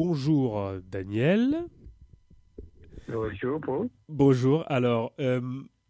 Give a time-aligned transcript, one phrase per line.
[0.00, 1.64] bonjour Daniel.
[3.08, 3.88] Bonjour Paul.
[4.10, 4.70] Bonjour.
[4.70, 5.40] Alors, euh,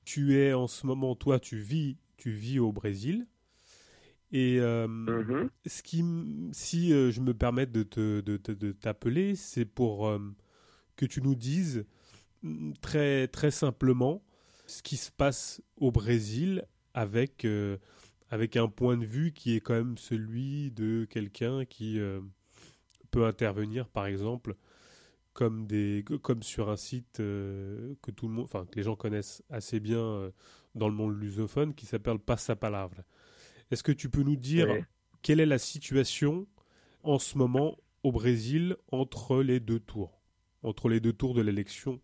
[0.05, 3.27] tu es en ce moment, toi, tu vis, tu vis au Brésil.
[4.31, 5.49] Et euh, Mhm.
[5.67, 9.65] ce qui, m- si euh, je me permets de te, de, te- de t'appeler, c'est
[9.65, 10.09] pour
[10.95, 11.85] que tu nous dises
[12.45, 14.23] mm, très, très simplement
[14.69, 16.65] ce qui se passe au Brésil
[16.95, 17.45] avec,
[18.31, 21.99] avec un point de vue qui est quand même celui de quelqu'un qui
[23.17, 24.57] peut intervenir, par exemple,
[25.33, 28.95] comme, des, comme sur un site euh, que tout le monde, enfin, que les gens
[28.95, 30.31] connaissent assez bien euh,
[30.75, 33.05] dans le monde lusophone, qui s'appelle Passapalavra.
[33.71, 34.85] Est-ce que tu peux nous dire Oui.
[35.23, 36.47] quelle est la situation
[37.05, 40.21] en ce moment au Brésil entre les deux tours,
[40.63, 41.99] entre les deux tours de l'élection?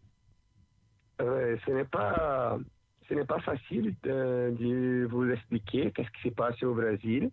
[1.20, 2.58] Euh, ce n'est pas,
[3.06, 7.30] ce n'est pas facile de vous expliquer qu'est-ce qui se passe au Brésil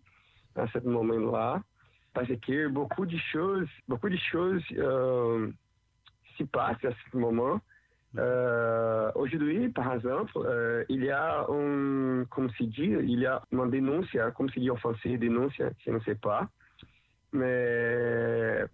[0.56, 1.64] à ce moment-là,
[2.14, 5.50] parce que beaucoup de choses, beaucoup de choses euh,
[6.38, 7.60] se passent à ce moment.
[8.18, 13.42] Euh, Aujourd'hui, par exemple, euh, il y a un, comme se dit, il y a
[13.52, 15.54] une dénonce, comme se dit en français, dénonce,
[15.86, 16.50] je ne sais pas,
[17.32, 18.66] mais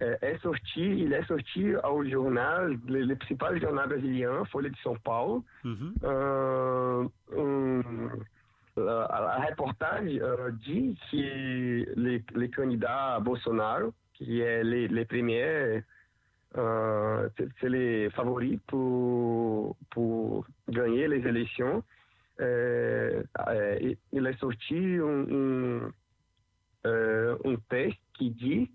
[0.00, 4.98] é, sorti, ele é sorti ao jornal, le, le principal jornal brasileiro, Folha de São
[5.00, 5.44] Paulo,
[6.02, 8.10] euh, um,
[8.88, 15.82] a, a reportagem euh, dit que les, les candidats Bolsonaro, qui est les, les premiers,
[16.56, 21.82] euh, c'est c'est les favoris pour, pour gagner les élections,
[22.40, 25.92] euh, euh, il est sorti un, un,
[26.86, 28.70] euh, un texte qui dit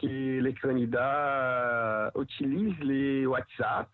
[0.00, 3.88] que les candidats utilisent les WhatsApp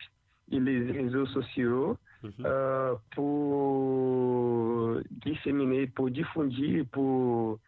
[0.50, 2.11] et les réseaux sociaux Mhm.
[2.44, 7.58] Euh, pour disséminer, pour diffuser, pour,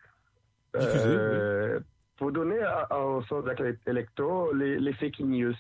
[0.77, 1.81] euh,
[2.17, 5.55] pour donner à- à- aux autres électeurs les, les fake news.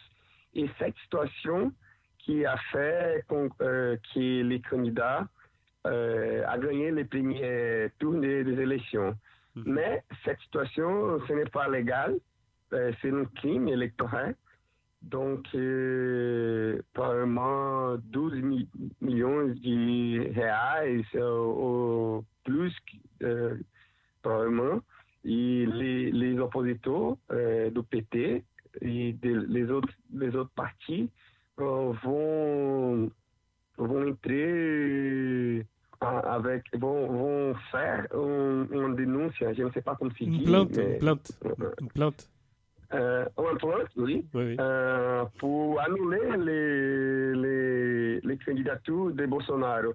[0.55, 1.73] Et cette situation
[2.19, 5.27] qui a fait euh, que les candidats
[5.85, 9.15] a gagné les premiers tours des, des élections.
[9.57, 9.65] Mhm.
[9.67, 12.17] Mais cette situation, ce n'est pas légal,
[12.71, 14.35] c'est un crime électoral.
[15.11, 18.69] Donc, euh, probablement 12 mi-
[19.03, 22.75] millions de reais euh, ou plus,
[23.23, 23.55] euh,
[24.23, 24.81] probablement.
[25.25, 28.45] Et les, les oppositeurs euh, du PT
[28.81, 31.11] et de- les, autres, les autres partis
[31.61, 33.11] euh, vont,
[33.79, 35.67] vont entrer
[36.01, 40.45] avec, vont, vont faire un- une dénonce, je ne sais pas comment Une dit.
[40.45, 41.33] plainte, mais- une plainte,
[41.81, 42.31] une plainte.
[42.95, 43.25] Euh,
[43.97, 44.25] oui.
[44.35, 44.57] Oui, oui.
[44.61, 49.95] Euh, pour annuler les, les, les candidatures de Bolsonaro.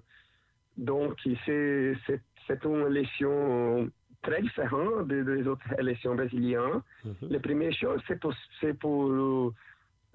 [0.76, 3.88] Donc, c'est c'est- c'est une élection
[4.22, 6.80] très différente des, des autres élections brésiliennes.
[7.04, 7.14] Mhm.
[7.30, 9.10] La première chose, c'est pour, c'est pour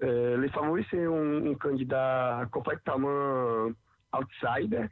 [0.02, 3.68] euh, les favoris, c'est un, un candidat complètement
[4.12, 4.86] outsider,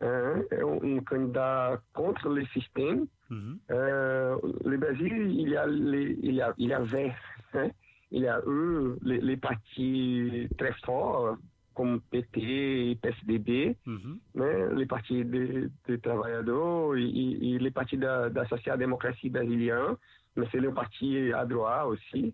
[0.00, 3.06] hein, un, un candidat contre le système.
[3.30, 3.58] Mhm.
[3.70, 7.16] Euh, le Brésil, il y a, les, il y a, il y a vert,
[7.54, 7.68] hein.
[8.12, 11.36] il y a eux, les, les partis très forts,
[11.74, 14.18] comme PT et PSDB, Mhm.
[14.36, 19.96] né, les partis des des travailleurs et, et- et les partis da, da social-démocratie brésilienne,
[20.36, 22.32] mais c'est le parti à droite aussi.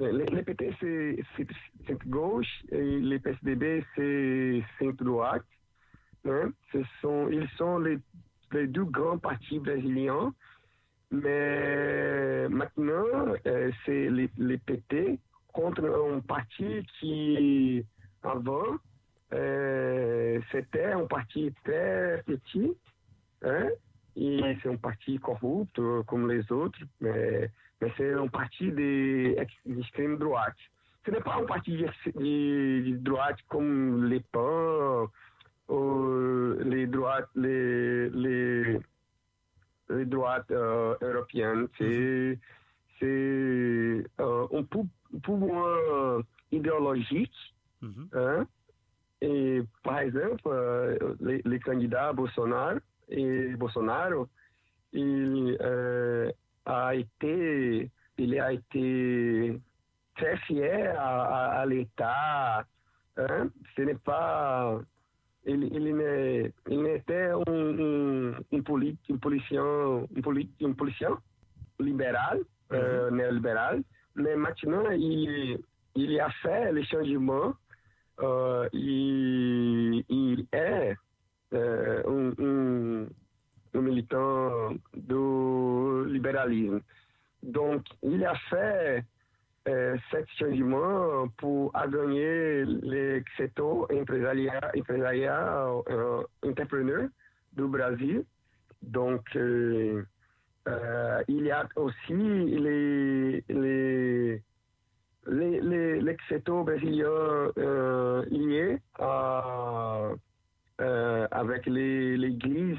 [0.00, 1.48] Euh, Les, les PT, c'est c'est
[1.88, 5.42] centre-gauche et les PSDB, c'est centre-droite.
[6.24, 7.98] Ce sont, ils sont les,
[8.52, 10.32] les deux grands partis brésiliens.
[11.10, 15.18] Mais maintenant, euh, c'est les, les PT
[15.52, 17.84] contre un parti qui,
[18.22, 18.76] avant,
[19.32, 22.76] euh, c'était un parti très petit,
[23.42, 23.68] hein,
[24.16, 29.34] et c'est un parti corrupte euh, comme les autres, mais, mais c'est un parti de-
[29.66, 30.56] d'extrême droite.
[31.06, 35.06] Ce n'est pas un parti de, droite comme les PAN,
[35.70, 38.78] les droites, les, les,
[39.90, 41.68] les droites euh, européennes.
[41.78, 42.38] C'est
[43.00, 43.06] c'est
[44.20, 44.88] euh, un pou-
[45.22, 46.20] pouvoir
[46.50, 48.08] idéologique Mhm.
[48.12, 48.46] Hein?
[49.20, 52.78] Et par exemple, euh, les, les candidats Bolsonaro
[53.08, 54.26] et Bolsonaro,
[54.92, 56.28] il euh,
[56.64, 59.60] a été, il a été
[60.16, 62.64] très fier à, à- à l'État.
[63.16, 63.48] Hein?
[63.76, 64.80] Ce n'est pas,
[65.48, 65.64] il,
[70.62, 71.08] un policier
[71.80, 72.40] libéral,
[72.72, 73.82] euh, néolibéral,
[74.14, 75.58] mais maintenant il,
[75.94, 77.54] il a fait le changement
[78.20, 80.96] euh, il, il est
[83.74, 86.80] un militant du libéralisme.
[87.42, 89.04] Donc, il a fait
[89.68, 93.86] euh, cet changement pour gagner les secteurs
[95.90, 97.08] euh, entrepreneurs
[97.52, 98.24] du Brésil.
[98.82, 100.02] Donc, euh,
[101.28, 103.44] il y a aussi les,
[106.28, 107.52] secteurs brésiliens
[108.30, 108.78] liés
[110.78, 112.78] avec l'église,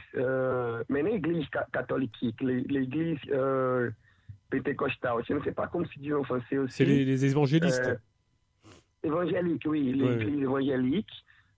[0.89, 3.19] mais l'église catholique, l'église
[4.53, 5.21] euh.
[5.27, 6.75] Je ne sais pas comment se dit en français aussi.
[6.75, 7.87] C'est les, les, évangélistes.
[7.87, 7.95] Euh,
[9.03, 10.63] évangéliques, oui, l'église ouais.
[10.63, 11.11] évangélique.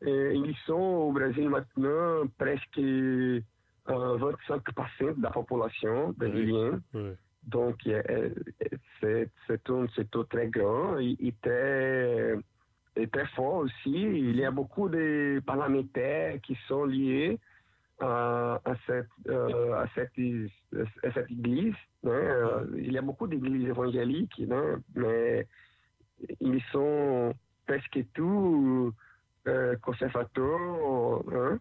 [0.03, 2.79] Euh, ils sont au Brésil maintenant presque
[3.87, 6.81] 25% da population brésilienne.
[7.43, 7.77] Donc,
[8.99, 12.35] c'est un secteur très grand et, et très,
[12.95, 13.91] et très fort aussi.
[13.93, 17.39] Il y a beaucoup de parlementaires qui sont liés
[18.01, 20.11] à, à, cette, euh, à, cette,
[21.03, 21.75] à cette église.
[22.05, 22.65] Hein.
[22.77, 25.47] Il y a beaucoup d'églises évangéliques, hein, mais
[26.39, 27.33] ils sont
[27.67, 28.93] presque tous
[29.47, 31.23] euh, conservateurs.
[31.33, 31.59] Hein.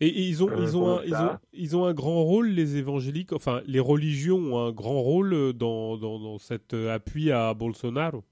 [0.00, 2.48] Et, et, ils ont, euh, ils, ont un, ils, ont, ils ont un grand rôle,
[2.48, 7.54] les évangéliques, enfin, les religions ont un grand rôle dans, dans, dans cet appui à
[7.54, 8.24] Bolsonaro.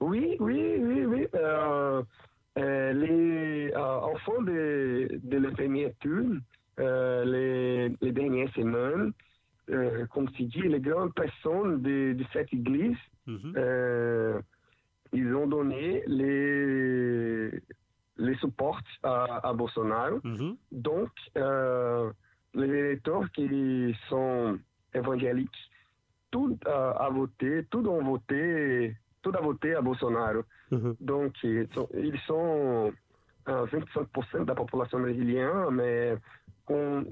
[0.00, 1.26] Oui, oui, oui, oui.
[1.34, 2.02] Euh,
[2.58, 6.26] euh, les, en fond de, de la première tour,
[6.78, 9.12] les, les, dernières semaines,
[10.12, 14.42] comme tu dis, les grandes personnes de, de cette église, -hmm.
[15.12, 17.50] ils ont donné les
[18.20, 20.18] les supports à, à Bolsonaro.
[20.24, 20.56] -hmm.
[20.72, 22.10] Donc, euh,
[22.54, 23.46] les électeurs qui
[24.08, 24.58] sont
[24.94, 25.62] évangéliques,
[26.30, 30.42] tout a, a, voté, tout ont voté, tout a voté à Bolsonaro.
[30.70, 30.94] -hmm.
[31.00, 32.92] Donc, ils sont, ils sont
[33.48, 36.14] euh, 25% de la population brésilienne, mais
[36.68, 37.04] on,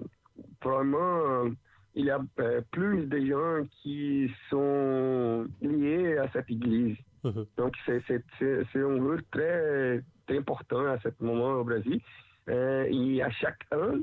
[0.61, 1.51] probablement
[1.95, 6.97] il y a euh, plus de gens qui sont liés à cette église.
[7.25, 7.47] -hmm.
[7.59, 12.01] Donc, c'est un groupe très très important à ce moment au Brésil.
[12.49, 13.99] Euh, et à chaque an,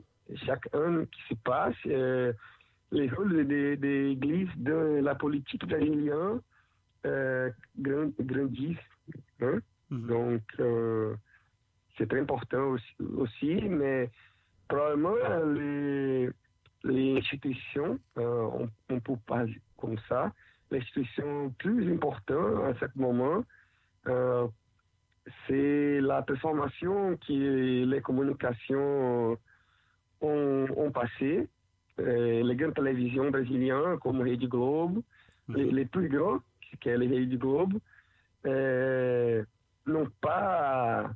[0.46, 2.34] chaque an qui se passe, euh,
[2.92, 6.40] les rôles des de, églises de la politique brésilienne
[7.06, 8.90] euh, grand, grandissent.
[9.42, 9.60] Hein?
[9.92, 10.08] -hmm.
[10.08, 10.42] Donc,
[11.98, 14.10] c'est très important aussi, aussi, mais
[14.68, 15.16] probablement
[15.58, 16.30] les,
[16.84, 19.46] les institutions, on, on peut pas
[19.78, 20.34] comme ça,
[20.72, 23.44] l'institution plus importante à ce moment,
[25.48, 29.38] c'est la transformation que les communications
[30.22, 31.48] ont, ont passé.
[32.00, 35.04] Euh, les grandes télévisions brésiliennes comme Rede Globo,
[35.48, 35.56] Mhm.
[35.58, 36.40] les, les, plus grands,
[36.80, 37.80] qui est les Rede Globo,
[38.46, 39.44] euh,
[39.86, 41.10] n'ont pas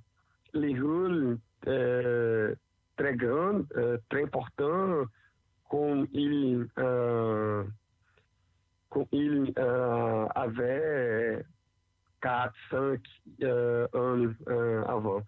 [0.53, 2.55] les rôles euh,
[2.97, 3.61] très grands,
[4.09, 5.05] très importants
[5.69, 6.67] comme ils,
[8.89, 9.53] comme ils
[10.35, 11.43] avaient
[12.21, 12.99] 4, 5
[13.43, 15.21] euh, ans euh, avant.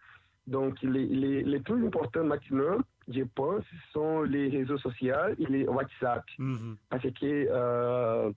[0.47, 3.63] Donc, les, les, les, plus importants maintenant, je pense,
[3.93, 6.23] sont les réseaux sociaux et les WhatsApp.
[6.37, 6.75] Mm -hmm.
[6.89, 8.31] Parce que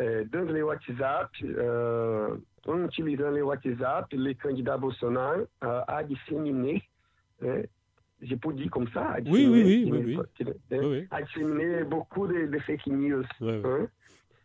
[0.00, 1.30] euh, dans les WhatsApp,
[2.66, 6.82] en utilisant les WhatsApp, les candidats Bolsonaro a disséminé,
[7.42, 7.62] hein,
[8.20, 10.18] je peux dire comme ça, a oui, oui, oui, oui,
[10.70, 11.06] oui.
[11.10, 13.24] a disséminé beaucoup de, de fake news.
[13.40, 13.88] Ouais, hein.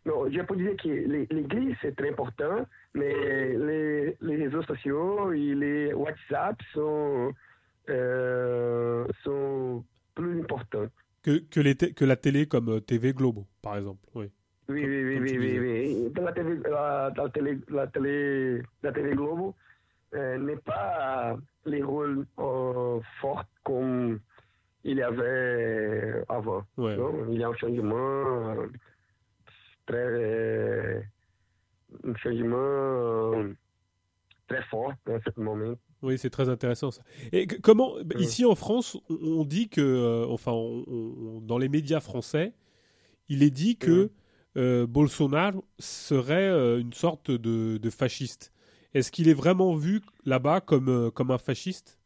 [0.06, 0.88] Non, je peux dire que
[1.32, 7.32] l'Église, c'est très important, mais les, les, réseaux sociaux et les WhatsApp sont,
[7.88, 9.82] euh, sont
[10.14, 10.86] plus importants.
[11.22, 14.30] Que, que, les que la télé comme TV Globo, par exemple, oui.
[14.68, 16.10] Oui, oui, oui, oui, oui, oui.
[16.14, 19.54] Dans la télé, la, la télé, la télé, la télé Globo
[20.14, 24.20] euh, n'est pas les rôles euh, forts comme
[24.84, 26.62] il y avait avant.
[26.78, 26.96] Ouais.
[27.30, 28.54] Il y a un changement
[29.86, 31.06] très
[32.04, 33.32] un changement
[34.48, 35.74] très fort à ce moment.
[36.02, 37.02] Oui, c'est très intéressant ça.
[37.32, 38.18] Et comment mmh.
[38.18, 42.52] ici en France, on, on dit que, euh, enfin, on, on, dans les médias français,
[43.28, 44.10] il est dit que mmh.
[44.56, 48.52] Euh, Bolsonaro serait euh, une sorte de, de fasciste.
[48.94, 51.98] Est-ce qu'il est vraiment vu là-bas comme comme un fasciste?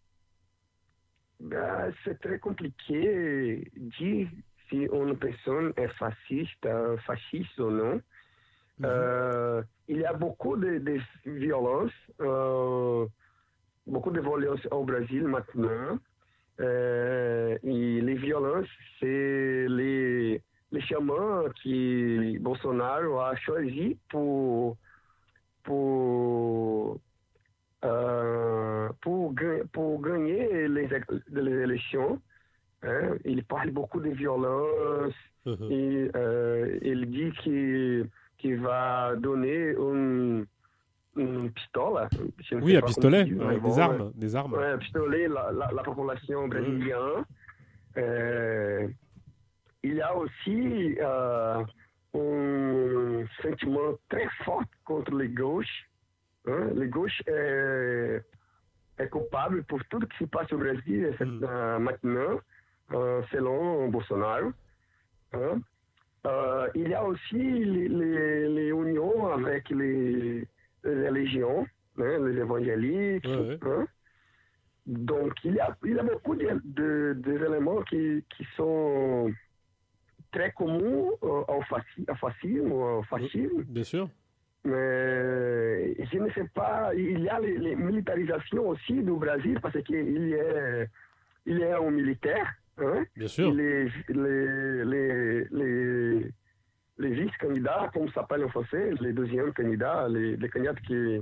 [1.40, 4.28] Ben, C'est très compliqué de dire
[4.68, 6.68] si une personne est fasciste,
[7.06, 8.00] fasciste ou non.
[8.78, 9.18] Mm -hmm.
[9.24, 13.06] euh, il y a beaucoup de, de violence, euh,
[13.86, 15.98] beaucoup de violence au Brésil maintenant.
[16.60, 18.68] Euh, et les violences,
[19.00, 24.76] c'est les, les chamans que Bolsonaro a choisi pour,
[25.62, 26.98] pour,
[29.00, 29.34] pour,
[29.72, 30.88] pour gagner les,
[31.32, 32.20] les élections.
[32.82, 35.14] Hein, il parle beaucoup de violence.
[35.46, 35.68] Mhm.
[35.70, 38.06] Et, euh, il dit que
[38.36, 40.46] qui va donner une,
[41.16, 42.08] une pistola.
[42.52, 44.52] Oui, un pistolet, mais des armes, des armes.
[44.52, 47.24] Ouais, un pistolet, la, la, la population brésilienne.
[47.96, 48.86] Euh,
[49.88, 51.62] il y a aussi euh,
[52.14, 55.78] un sentiment très fort contre les gauches.
[56.46, 56.70] Hein?
[56.74, 58.22] Les gauches est,
[58.98, 61.44] est coupable pour tout ce qui se passe au Brésil Mm.
[61.44, 62.34] euh, maintenant,
[62.92, 64.52] euh, selon Bolsonaro.
[65.32, 65.60] Hein?
[66.74, 67.36] Il y a aussi
[67.74, 70.46] les, les, les unions avec les,
[70.84, 71.66] les religions,
[71.98, 73.24] hein, les évangéliques.
[73.24, 73.84] Ouais, ouais.
[74.86, 79.30] Donc, il y a, il y a beaucoup de, de, de éléments qui, qui sont
[80.30, 83.62] très communs euh, au, fasci- au fascisme, au fascisme.
[83.68, 84.08] Bien sûr.
[84.64, 89.80] Mais je ne sais pas, il y a les, les militarisations aussi du Brésil parce
[89.82, 90.84] qu'il y a,
[91.46, 92.46] il a un militaire.
[92.78, 93.04] Hein?
[93.16, 93.52] Bien sûr.
[93.52, 96.30] Les, les, les, les,
[96.98, 101.20] les vice-candidats, comme ça s'appelle en français, les deuxièmes candidats, les, les candidats qui.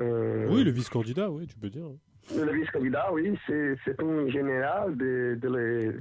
[0.00, 1.86] euh, Oui, le vice-candidat, oui, tu peux dire.
[2.30, 5.92] Le vice-candidat, oui, c'est un général de, de les-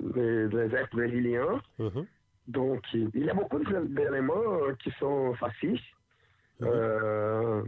[0.00, 1.60] de- de l'exército brésilien.
[1.78, 2.06] Mhm.
[2.48, 5.82] Donc, il y a beaucoup d'éléments qui sont fascistes.
[6.60, 6.68] Mhm.
[6.68, 7.62] Euh,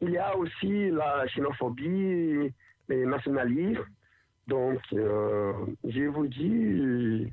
[0.00, 2.52] il y a aussi la xénophobie,
[2.88, 3.84] le nationalisme.
[4.46, 5.52] Donc, euh,
[5.86, 7.32] je vous dis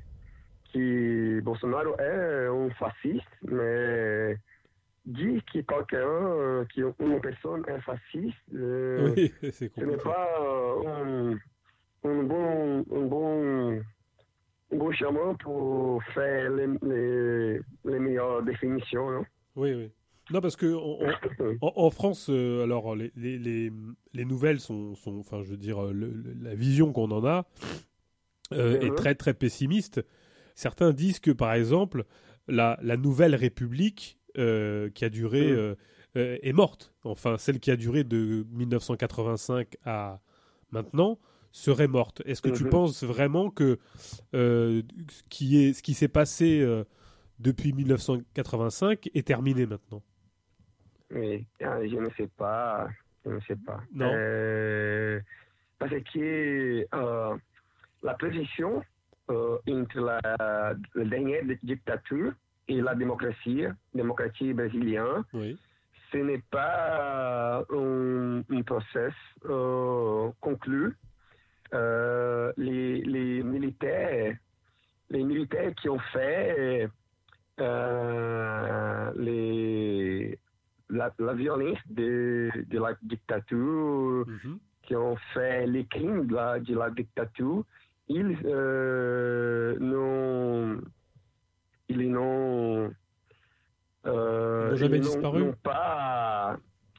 [0.72, 4.36] que Bolsonaro est un fasciste, mais
[5.06, 10.28] dire que quelqu'un, qu'une personne est fasciste, euh, Oui, c'est ce n'est pas
[10.86, 11.32] un,
[12.04, 13.80] un bon, un bon,
[14.72, 19.10] un bon chemin pour faire les, les, les meilleures définitions.
[19.10, 19.24] Non?
[19.56, 19.90] Oui, oui.
[20.32, 20.98] Non, parce que on-
[21.62, 23.72] on- en, France, euh, alors les, les, les,
[24.12, 27.24] les nouvelles sont, sont, enfin, je veux dire, euh, le- le- la vision qu'on en
[27.24, 27.46] a
[28.52, 28.94] euh, est Mhm.
[28.96, 30.04] très très pessimiste.
[30.56, 32.04] Certains disent que, par exemple,
[32.48, 35.56] la, la nouvelle République euh, qui a duré Mhm.
[35.58, 35.74] euh,
[36.16, 36.92] euh, est morte.
[37.04, 40.20] Enfin, celle qui a duré de 1985 à
[40.70, 41.18] maintenant
[41.52, 42.22] serait morte.
[42.26, 42.70] Est-ce que tu Mhm.
[42.70, 43.78] penses vraiment que
[44.32, 44.82] ce
[45.30, 46.64] qui est ce qui s'est passé
[47.38, 50.02] depuis 1985 est terminé maintenant?
[51.10, 52.88] Oui, je ne sais pas.
[53.24, 53.80] Je ne sais pas.
[53.92, 54.10] Non.
[55.78, 56.86] Parce que
[58.02, 58.82] la position
[59.30, 60.20] euh, entre la,
[60.94, 62.32] la dernière dictature
[62.68, 65.58] et la démocratie, démocratie brésilienne, Oui.
[66.12, 69.14] ce n'est pas un, un processus
[69.48, 70.96] euh, conclu.
[71.74, 74.36] Euh, les, les militaires,
[75.10, 76.88] les militaires qui ont fait
[77.60, 80.38] euh, les,
[80.90, 84.58] la, la violence de, de la dictature, Mhm.
[84.82, 87.64] qui ont fait les crimes de la, de la dictature,
[88.08, 89.76] ils euh,
[91.90, 92.90] n'ont ils n'ont
[94.06, 96.56] euh, jamais ils disparu n'ont pas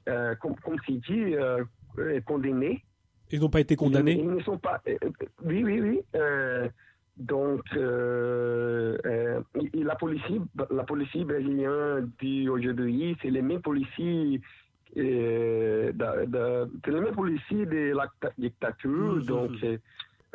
[0.09, 1.63] euh, comme, comme c'est dit euh,
[2.25, 2.83] condamnés
[3.31, 5.09] Ils n'ont pas été condamnés ils, ils ne sont pas euh, euh,
[5.43, 6.67] oui oui oui euh,
[7.17, 7.61] donc
[9.73, 10.21] et la police
[10.69, 14.39] la police brésilienne d'aujourd'hui c'est les mêmes policiers
[14.95, 19.23] da- da- c'est les mêmes policiers de la ta- dictature Mhm.
[19.23, 19.51] donc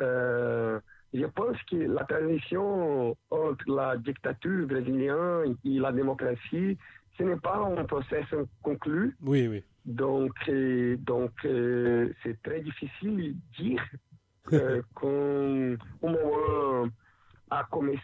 [0.01, 0.79] euh,
[1.13, 6.77] je pense que la transition entre la dictature brésilienne et la démocratie,
[7.17, 9.15] ce n'est pas un processus conclu.
[9.21, 9.63] Oui, oui.
[9.85, 13.83] Donc, euh, donc euh, c'est très difficile de dire
[14.53, 16.87] euh, quand un moment
[17.51, 18.01] a commencé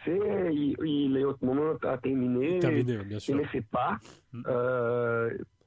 [0.52, 2.60] et, et l'autre moment a terminé.
[2.60, 3.36] Terminé, bien Je sûr.
[3.38, 3.98] ne sais pas.
[4.34, 4.44] Mm.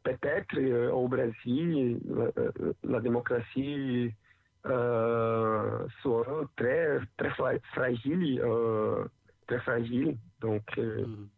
[0.05, 4.13] Peut-être au Brésil, la, la démocratie
[7.75, 9.05] fragile, euh,
[9.47, 10.17] très fragile.
[10.41, 11.29] Donc, euh, Mhm.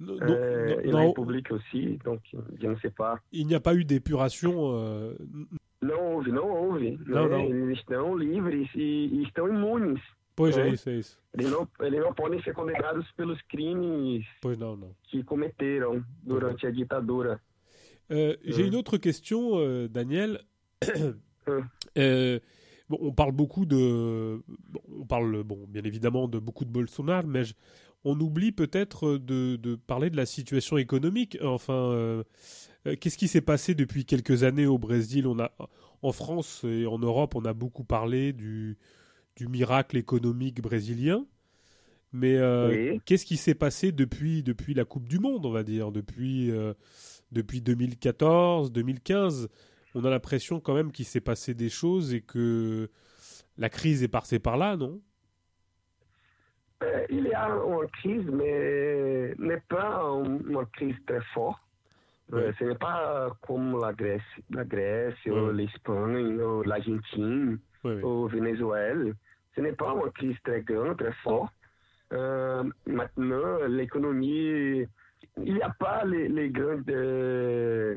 [0.00, 1.98] Non, non, euh, et la non, République aussi.
[2.04, 2.20] Donc,
[2.60, 3.18] je ne sais pas.
[3.32, 4.52] il n'y a pas eu d'épuration.
[4.74, 5.14] euh,
[5.82, 6.98] Não houve, não houve.
[7.06, 7.36] Não, né?
[7.36, 7.44] não.
[7.44, 10.00] Eles estão livres e, estão imunes.
[10.36, 10.72] Pois é É.
[10.72, 11.18] isso, é isso.
[11.34, 14.94] Eles não, eles não podem ser condenados pelos crimes Pois não, não.
[15.04, 17.40] que cometeram durante a ditadura.
[18.10, 18.68] Euh, J'ai Mhm.
[18.68, 20.40] une autre question, euh, Daniel.
[20.86, 21.20] Mhm.
[22.88, 27.26] Bon, on parle beaucoup de, bon, on parle bon, bien évidemment de beaucoup de Bolsonaro,
[27.26, 27.54] mais je-
[28.04, 31.36] on oublie peut-être de, de parler de la situation économique.
[31.42, 32.22] Enfin, euh,
[32.86, 35.26] euh, qu'est-ce qui s'est passé depuis quelques années au Brésil?
[35.26, 35.52] On a,
[36.02, 38.78] en France et en Europe, on a beaucoup parlé du,
[39.36, 41.26] du miracle économique brésilien.
[42.12, 43.00] Mais euh, Oui.
[43.04, 46.72] qu'est-ce qui s'est passé depuis, depuis la Coupe du Monde, on va dire, depuis, euh,
[47.32, 49.48] depuis 2014, 2015
[49.94, 52.90] On a l'impression quand même qu'il s'est passé des choses et que
[53.56, 55.00] la crise est passée par là, non?
[56.82, 61.60] Euh, il y a une crise, mais n'est pas une crise très forte.
[62.32, 68.28] Euh, ce n'est pas comme la Grèce, la Grèce ou l'Espagne, ou l'Argentine, ou le
[68.28, 69.12] Venezuela.
[69.56, 71.52] Ce n'est pas une crise très grande, très forte.
[72.12, 74.86] Euh, maintenant, l'économie,
[75.38, 76.88] il n'y a pas les, les grandes...
[76.90, 77.96] Euh,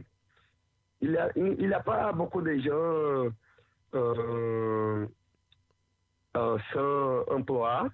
[1.01, 3.31] il n'y a, il a pas beaucoup de gens
[3.96, 5.08] euh,
[6.74, 7.89] sans emploi.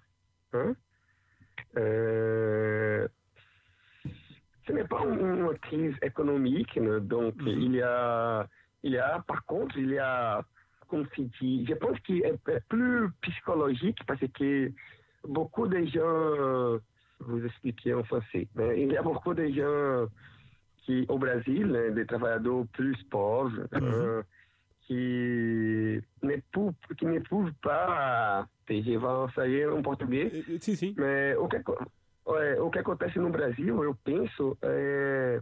[0.54, 0.76] Hein?
[1.78, 3.08] Euh,
[4.66, 7.00] ce n'est pas une crise économique, né?
[7.00, 7.48] donc -hmm.
[7.48, 8.46] il y a,
[8.84, 10.42] il y a, par contre, il y a,
[10.90, 12.38] comme se dit, je pense qu'il est,
[12.70, 14.72] plus psychologique parce que
[15.24, 16.80] beaucoup de gens,
[17.20, 20.08] vous expliquer en français, mais il y a beaucoup de gens
[20.88, 23.84] qui, au Brasil, né, des travailleurs plus pauvres, -hmm.
[23.84, 24.24] euh,
[24.88, 30.96] qui ne peuvent pas, je vais ensayer em português, sim, sim.
[30.98, 35.40] mas o que, é, o que acontece no Brasil, eu penso, é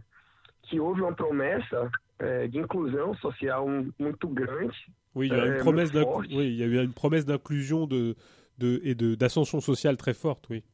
[0.62, 1.88] que houve uma promessa
[2.18, 3.68] é, de inclusão social
[4.00, 4.76] muito grande.
[5.14, 8.16] Oui, il y a une promesse oui, il y a eu une promesse d'inclusion de,
[8.58, 10.64] de, et d'ascension sociale très forte, oui.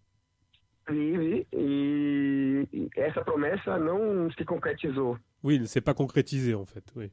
[0.90, 5.18] Oui, e, essa promessa não se concretizou.
[5.42, 7.10] Oui, il ne s'est pas concrétisé en fait, oui.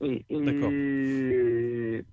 [0.00, 2.04] E, e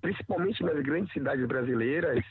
[0.00, 2.24] principalmente nas grandes cidades brasileiras,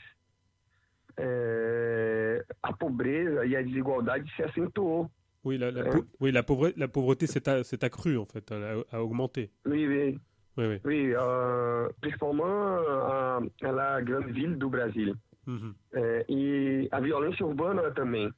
[1.16, 5.10] é, a pobreza e a desigualdade se acentuou.
[5.44, 6.06] Oui, la, la, hein?
[6.20, 9.50] oui, la pauvreté, la pauvreté s'est accrue en fait, a, a augmenté.
[9.66, 10.18] Oui, oui.
[10.56, 10.80] Oui, oui.
[10.84, 15.14] oui euh, principalement à, à la grande ville do Brasil.
[15.46, 15.74] Uhum.
[15.92, 18.32] É, e a violência urbana também.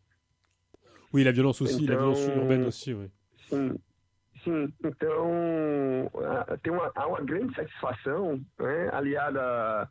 [1.12, 3.10] Oui, la violence aussi, então, la violence urbaine aussi, oui.
[3.48, 3.78] Sim,
[4.42, 4.72] sim.
[4.82, 6.10] Então,
[6.62, 9.88] tem uma, há uma grande satisfação né, aliada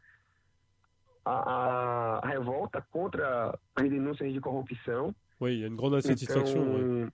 [1.24, 5.16] à, à revolta contra as denúncias de corrupção.
[5.40, 6.62] Oui, il y a une grande insatisfaction.
[6.62, 7.12] Então,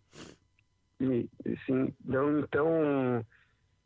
[1.01, 1.29] oui.
[1.65, 3.25] sim, então, então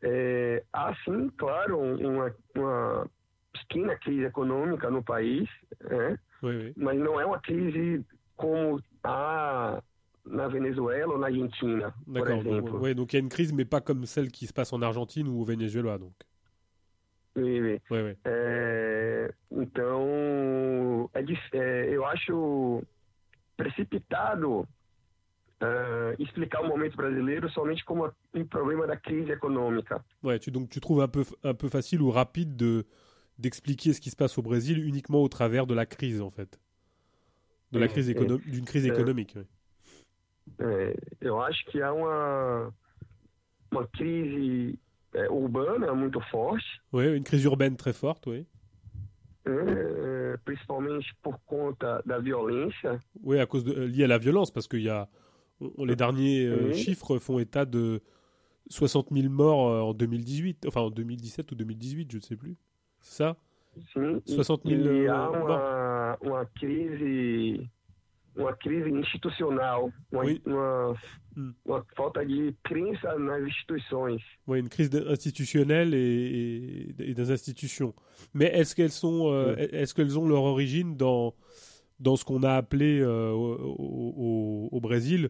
[0.03, 3.09] é, há sim, claro, uma, uma
[3.53, 5.49] pequena crise econômica no país,
[5.81, 6.19] né?
[6.75, 9.81] mas não é uma crise como a
[10.25, 12.81] na Venezuela ou na Argentina, por exemplo.
[12.81, 14.81] Oui, donc il y a une crise, mais pas comme celle qui se passe en
[14.81, 15.97] Argentine ou au Venezuela.
[15.97, 16.13] Donc.
[17.35, 17.81] Oui, oui.
[17.89, 18.17] oui, oui.
[18.25, 22.83] É, então, é, é, eu acho
[23.57, 24.67] precipitado
[25.63, 29.89] uh, explicar o momento brasileiro somente como um problema da crise économique.
[30.21, 32.85] Ouais, tu, donc tu trouves un peu, un peu facile ou rapide de
[33.37, 36.59] d'expliquer ce qui se passe au Brésil uniquement au travers de la crise, en fait?
[37.71, 39.33] De la crise d'une crise économique.
[39.35, 39.43] Oui.
[40.59, 42.73] É, eu acho que há uma,
[43.71, 44.77] uma crise
[45.13, 46.65] é, urbana muito forte.
[46.91, 48.45] Oui, une crise urbaine très forte, oui.
[49.45, 52.99] É, principalmente por conta da violência.
[53.23, 55.07] Oui, à cause de, liée à la violence, parce qu'il y a
[55.77, 58.01] les derniers euh, chiffres font état de
[58.69, 62.57] 60 000 morts en 2018, enfin en 2017 ou 2018, je ne sais plus.
[63.01, 63.37] C'est ça?
[63.93, 65.45] Sim, 60 000 e há morts.
[65.45, 67.67] uma, uma crise
[68.35, 70.41] uma crise institucional, uma, Oui.
[70.45, 70.95] uma,
[71.35, 71.51] Hum.
[71.65, 74.19] uma falta de crença nas instituições.
[74.45, 77.95] Oui, une crise institutionnelle et, et, et des institutions.
[78.35, 81.33] Mais est-ce qu'elles sont, euh, est-ce qu'elles ont leur origine dans
[81.99, 85.29] dans ce qu'on a appelé euh, au, au, au Brésil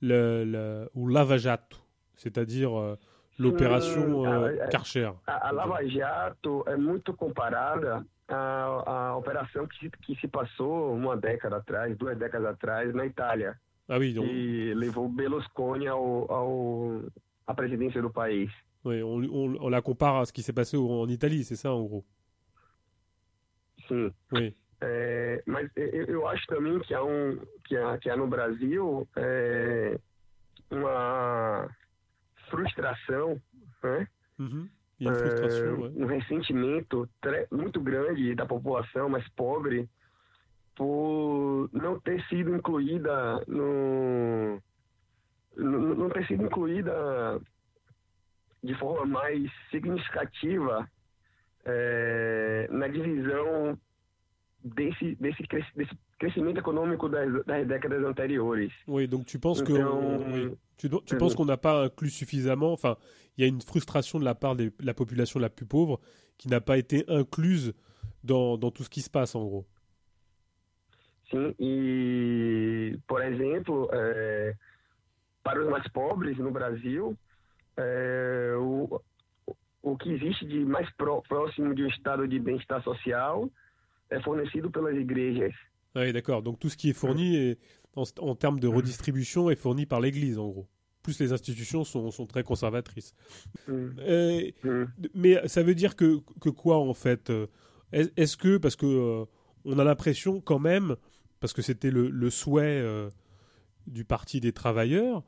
[0.00, 1.76] le, le ou lava jato,
[2.16, 2.96] c'est-à-dire euh,
[3.38, 5.10] l'opération Hum, euh, ah, Karcher.
[5.26, 9.90] A, a Lava Jato é muito comparada à, à operação que, se-
[10.28, 15.86] passou uma década atrás, duas décadas atrás, na Itália, Ah oui, donc, que levou Berlusconi
[15.88, 17.02] ao, ao,
[17.46, 18.50] à presidência do país.
[18.84, 21.72] oui, on, on, on la compare à ce qui s'est passé en Italie, c'est ça
[21.74, 22.04] en gros?
[23.88, 24.12] Sim.
[24.32, 28.26] Oui, É, mas eu, eu acho também que há, um, que há, que há no
[28.26, 29.98] Brasil é,
[30.70, 31.68] uma
[32.48, 33.40] frustração,
[33.82, 34.08] né?
[35.00, 35.92] Une É, ouais.
[35.96, 37.08] um ressentimento
[37.50, 39.88] muito grande da população mais pobre
[40.74, 44.62] por não ter sido incluída no
[45.56, 47.40] no- não ter sido incluída
[48.62, 50.88] de forma mais significativa
[51.64, 53.78] é, na divisão
[54.62, 55.42] desse desse,
[55.76, 58.72] desse crescimento econômico das, das décadas anteriores.
[58.86, 60.50] Oui, donc tu penses que Então, oui.
[60.76, 62.72] tu, tu euh, penses qu'on n'a pas inclus suffisamment.
[62.72, 62.96] Enfin,
[63.36, 65.98] il y a une frustration de la part de la population la plus pauvre
[66.36, 67.72] qui n'a pas été incluse
[68.22, 69.66] dans, dans tout ce qui se passe en gros.
[71.30, 74.54] Sim, e, por exemplo, é,
[75.44, 77.16] para os mais pobres no Brasil,
[77.76, 79.00] é, o,
[79.82, 83.48] o que existe de mais pró- próximo de um estado de bem-estar social
[84.10, 85.54] é fornecido pelas igrejas.
[85.94, 86.42] Oui, d'accord.
[86.42, 87.58] Donc tout ce qui est fourni est,
[87.94, 90.68] en, termes de redistribution est fourni par l'Église, en gros.
[91.02, 93.14] Plus les institutions sont, sont très conservatrices.
[93.68, 94.50] Euh,
[95.14, 97.46] mais ça veut dire que, que quoi, en fait euh,
[97.92, 99.24] Est-ce que, parce que euh,
[99.64, 100.96] on a l'impression quand même,
[101.40, 102.84] parce que c'était le, le, souhait
[103.86, 105.24] du Parti des travailleurs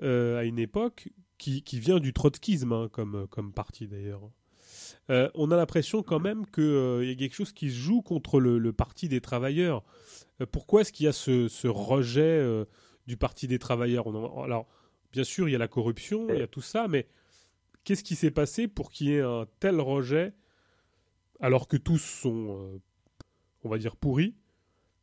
[0.00, 4.22] à une époque, qui, qui vient du trotskisme hein, comme, comme parti d'ailleurs.
[5.08, 8.72] On a l'impression quand même qu'il y a quelque chose qui se joue contre le,
[8.72, 9.82] Parti des travailleurs.
[10.40, 12.64] Euh, pourquoi est-ce qu'il y a ce, rejet euh,
[13.06, 14.06] du Parti des travailleurs?
[14.42, 14.66] Alors,
[15.12, 17.06] bien sûr, il y a la corruption, il y a tout ça, mais
[17.84, 20.34] qu'est-ce qui s'est passé pour qu'il y ait un tel rejet
[21.40, 22.80] alors que tous sont, euh,
[23.62, 24.34] on va dire, pourris?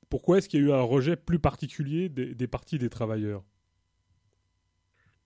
[0.09, 3.43] Pourquoi est-ce qu'il y a eu un rejet plus particulier des, partis des travailleurs?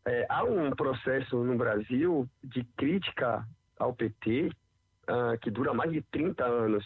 [0.09, 3.45] Il há um processo no Brasil de crítica
[3.79, 4.49] ao PT
[5.09, 6.83] uh, que dura mais de 30 anos.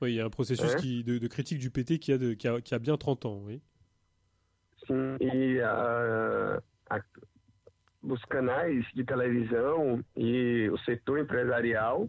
[0.00, 2.34] Oui, il y a un processus qui, de, de, critique du PT qui a, de,
[2.34, 3.60] qui, a, qui a, bien 30 ans, oui.
[4.86, 7.00] Sim, e uh, a,
[8.02, 12.08] os canais de televisão e o setor empresarial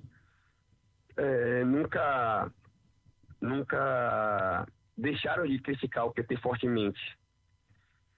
[1.18, 2.52] é, nunca,
[3.40, 4.66] nunca
[4.98, 7.00] deixaram de criticar o PT fortemente.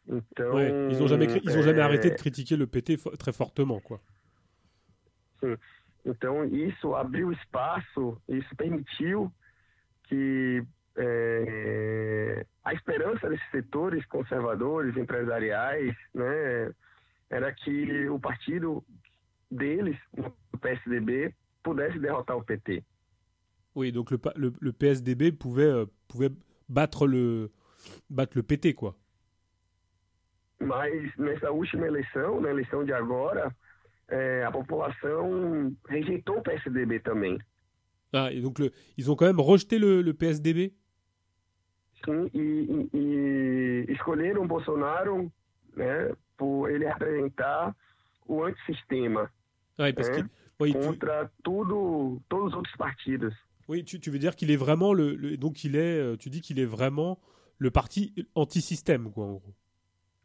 [0.07, 3.33] Então, ouais, ils n'ont jamais, ils ont jamais é, arrêté de critiquer le PT très
[3.33, 3.99] fortement, quoi.
[5.39, 5.57] Sim.
[6.05, 9.31] Então, isso abriu espaço, isso permitiu
[10.03, 10.63] que
[10.97, 16.71] é, a esperança desses setores conservadores, empresariais, né,
[17.29, 18.83] era que o partido
[19.49, 19.97] deles,
[20.53, 22.83] o PSDB, pudesse derrotar o PT.
[23.75, 26.31] Oui, donc le, le, le PSDB pouvait, euh, pouvait
[26.69, 27.51] battre, le,
[28.09, 28.95] battre le PT, quoi.
[30.59, 33.53] Mas nessa última eleição, na eleição de agora,
[34.09, 37.37] é, a população rejeitou o PSDB também.
[38.13, 40.73] Ah, et donc le, ils ont quand même rejeté le, le PSDB
[42.05, 45.31] Sim, e, e, e escolheram Bolsonaro
[45.75, 47.75] né, por ele representar
[48.27, 49.29] o antissistema
[49.79, 51.51] ouais, parce né, oui, contra tu...
[51.51, 53.33] tudo, todos os outros partidos.
[53.67, 56.29] Oui, tu, tu veux dire qu'il est vraiment le, le, donc il est, euh, tu
[56.29, 57.19] dis qu'il est vraiment
[57.57, 59.55] le parti anti-système, quoi, en gros.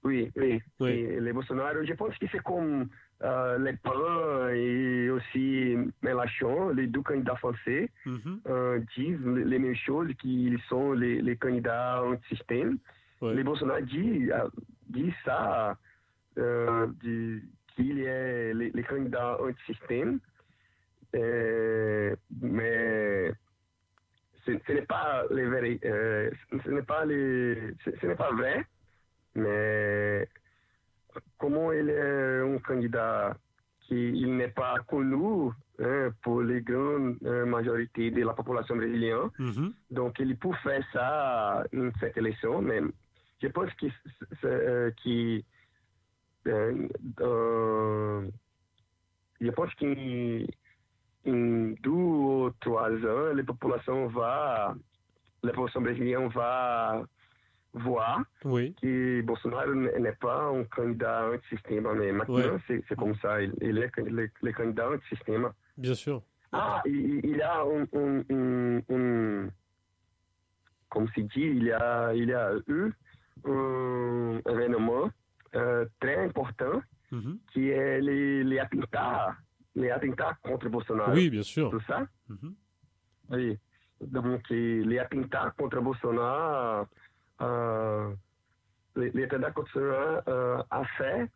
[0.04, 0.60] Oui, oui.
[0.80, 0.90] oui.
[0.90, 2.88] Et Bolsonaro, je pense que c'est comme
[3.22, 8.36] uh, Le Pen et aussi Mélenchon, les deux candidats français, mm -hmm.
[8.48, 12.78] uh, disent les mêmes choses, qu'ils sont les, les candidats anti-système.
[13.20, 13.34] Ouais.
[13.34, 14.48] Le Bolsonaro dit, uh,
[14.88, 15.76] dit ça,
[17.74, 20.20] qu'il est les, les candidats anti-système,
[22.40, 23.32] mais
[24.44, 26.30] ce, ce n'est pas, les euh,
[26.64, 28.64] ce n'est pas, les, ce, ce n'est pas vrai.
[29.34, 30.26] Mais
[31.38, 33.36] comme il est un candidat
[33.82, 39.50] qui n'est pas connu hein, pour les grandes euh, majorités de la population brésilienne, mm
[39.50, 39.72] -hmm.
[39.90, 42.80] donc il peut faire ça dans cette élection, mais
[43.42, 43.86] je pense que,
[44.44, 45.44] euh, qui,
[46.46, 46.88] euh,
[49.40, 49.94] je pense qu'en
[51.84, 54.74] deux ou trois ans, la population va,
[55.42, 57.02] la population brésilienne va
[57.74, 58.74] voir oui.
[58.80, 62.82] que Bolsonaro n'est pas un candidat anti-système, mais maintenant oui.
[62.88, 65.50] c'est comme ça, il, il est le, candidat anti-système.
[65.76, 66.22] Bien sûr.
[66.52, 69.48] Ah, il, il y a un, un, un, un,
[70.88, 72.92] comme se dit, il y a, il y a eu
[73.44, 75.10] un événement
[75.54, 77.36] euh, très important mm -hmm.
[77.52, 79.36] qui est les, les attentats,
[79.74, 81.12] les attentats contre Bolsonaro.
[81.12, 81.70] Oui, bien sûr.
[81.70, 81.98] Tout ça?
[82.28, 82.52] Mm -hmm.
[83.30, 83.58] Oui.
[84.00, 86.86] Donc, les attentats contre Bolsonaro
[87.40, 88.10] euh,
[88.96, 91.28] l'État constitutionnel euh, a fait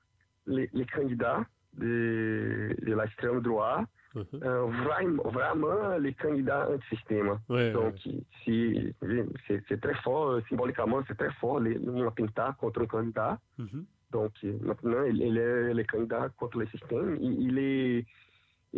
[0.46, 4.44] les, les candidats de, de l'extrême droite uh -huh.
[4.44, 7.30] euh, vraiment, vraiment, les candidats anti-système.
[7.48, 9.26] Ouais, Donc, ouais.
[9.66, 13.38] c'est très fort, symboliquement, c'est très fort, les, un attentat contre un candidat.
[13.58, 13.84] -huh.
[14.14, 14.32] Donc,
[14.68, 17.08] maintenant, il, il, est le candidat contre le système.
[17.26, 18.06] Il, il est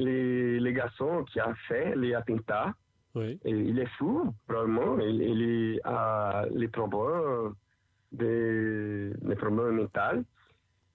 [0.04, 2.70] les, les garçons qui a fait les attentats
[3.16, 3.40] oui.
[3.44, 4.98] Et il est fou, probablement.
[5.00, 7.54] Il, il a les problèmes,
[8.12, 10.22] des, des problèmes mentaux.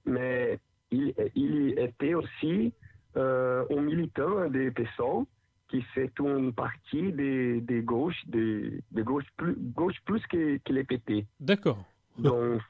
[0.06, 0.60] Mais
[0.92, 2.74] il, il était aussi
[3.18, 5.26] euh, un militant des PSOL
[5.68, 10.74] qui fait une partie des, des gauches, des, des gauches plus, gauche plus que, que
[10.74, 11.26] les PT.
[11.40, 11.84] D'accord.
[12.18, 12.62] Donc,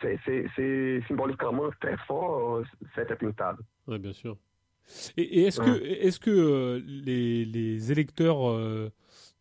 [0.00, 2.62] c'est symboliquement très fort
[2.94, 3.56] cet attentat.
[3.86, 4.36] Oui, bien sûr.
[5.16, 8.90] Et, et est-ce que, est que euh, les, les, électeurs euh,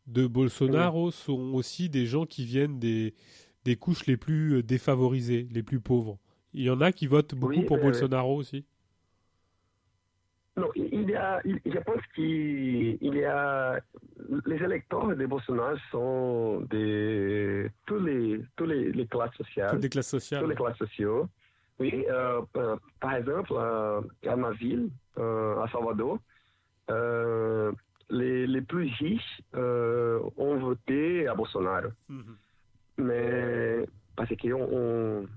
[0.08, 3.14] de Bolsonaro sont aussi des gens qui viennent des,
[3.66, 6.18] des couches les plus euh, défavorisées, les plus pauvres?
[6.54, 8.66] Il y en a qui votent beaucoup oui, pour euh, Bolsonaro aussi
[10.58, 13.80] Non, il y a, il, je pense qu'il y a,
[14.46, 19.72] les électeurs de Bolsonaro sont de tous les, tous les, les classes sociales.
[19.72, 20.42] Toutes les classes sociales.
[20.42, 21.28] Toutes les classes sociales.
[21.82, 22.42] Oui, euh,
[23.00, 26.20] par exemple, euh, à ma ville, à Salvador,
[26.90, 27.72] euh,
[28.10, 31.90] les, les plus riches euh, ont voté à Bolsonaro.
[32.10, 32.36] Mhm.
[32.98, 35.28] Mais parce qu'on on,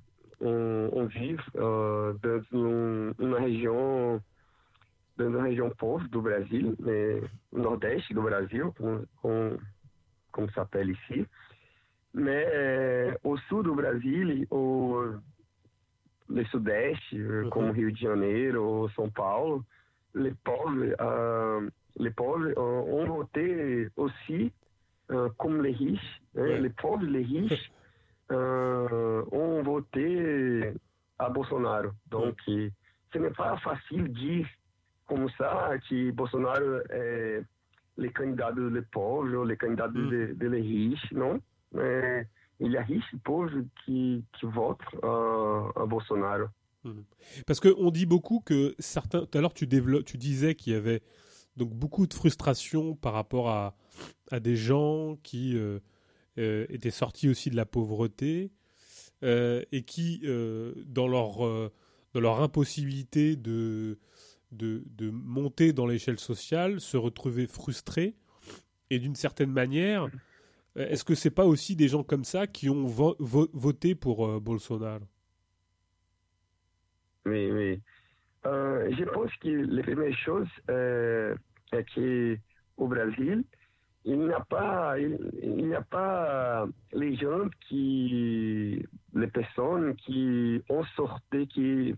[0.41, 4.21] on, on vive euh, dans região
[5.17, 7.21] dans uma região pauvre do Brasil, né,
[7.53, 9.57] no nordeste do Brasil, com, com,
[10.33, 11.25] como s'appelle ici.
[12.13, 14.47] Mais euh, au sul do Brasil,
[16.29, 19.63] le sudeste, euh, como Rio de Janeiro ou São Paulo,
[20.15, 24.53] les pauvres, euh, les pauvres euh, ont voté aussi
[25.11, 26.23] euh, comme les riches.
[26.37, 26.59] hein.
[26.61, 27.71] Les pauvres, les riches
[28.31, 30.73] ont voté
[31.19, 31.91] à Bolsonaro.
[32.11, 34.47] Donc, ce n'est pas facile de dire
[35.07, 37.43] comme ça que Bolsonaro est
[37.97, 40.11] le candidat des pauvres ou le candidat Mm.
[40.11, 41.39] des des les riches, non.
[41.73, 42.27] Mais
[42.61, 43.51] il y a riches et pauvres
[43.85, 46.47] qui, qui votent à, à Bolsonaro.
[47.47, 49.25] Parce qu'on dit beaucoup que certains.
[49.25, 51.03] Tout à l'heure, tu, disais qu'il y avait
[51.57, 53.75] donc beaucoup de frustration par rapport à,
[54.31, 55.81] à des gens qui euh,
[56.39, 58.53] euh, étaient sortis aussi de la pauvreté
[59.23, 61.73] euh, et qui, euh, dans, leur, euh,
[62.13, 63.99] dans leur impossibilité de,
[64.53, 68.15] de, de monter dans l'échelle sociale, se retrouvaient frustrés.
[68.91, 70.11] Et d'une certaine manière, euh,
[70.77, 74.27] est-ce que c'est pas aussi des gens comme ça qui ont vo- vo- voté pour
[74.27, 75.05] euh, Bolsonaro?
[77.27, 77.83] Oui, oui.
[78.47, 81.35] Euh, je pense que la première chose euh,
[81.73, 83.45] est qu'au Brésil,
[84.05, 88.85] il n'y a pas, il, a pas les gens qui,
[89.15, 91.95] les personnes qui ont sorti, qui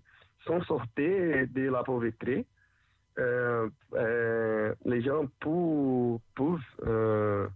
[0.46, 2.46] sont sorties de la pauvreté.
[3.18, 6.20] Euh, euh, les gens pour,
[6.84, 7.48] euh,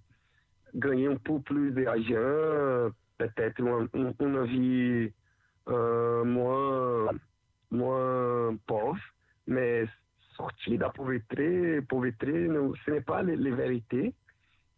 [0.74, 5.12] gagner un peu plus d'argent, peut-être une, une- une vie
[5.68, 7.08] euh, moins
[7.70, 8.98] moins pauvre,
[9.46, 9.84] mais
[10.36, 12.48] sortir de la pauvreté, pauvreté
[12.84, 14.14] ce n'est pas la la vérité,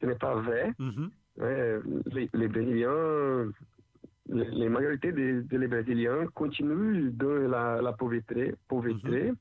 [0.01, 0.73] ce n'est pas vrai.
[0.79, 1.11] Mhm.
[1.39, 1.79] Ouais,
[2.13, 3.51] les, les Brésiliens,
[4.29, 8.55] les, les majorités des des les Brésiliens continuent dans la, la pauvreté.
[8.69, 9.33] pauvreté.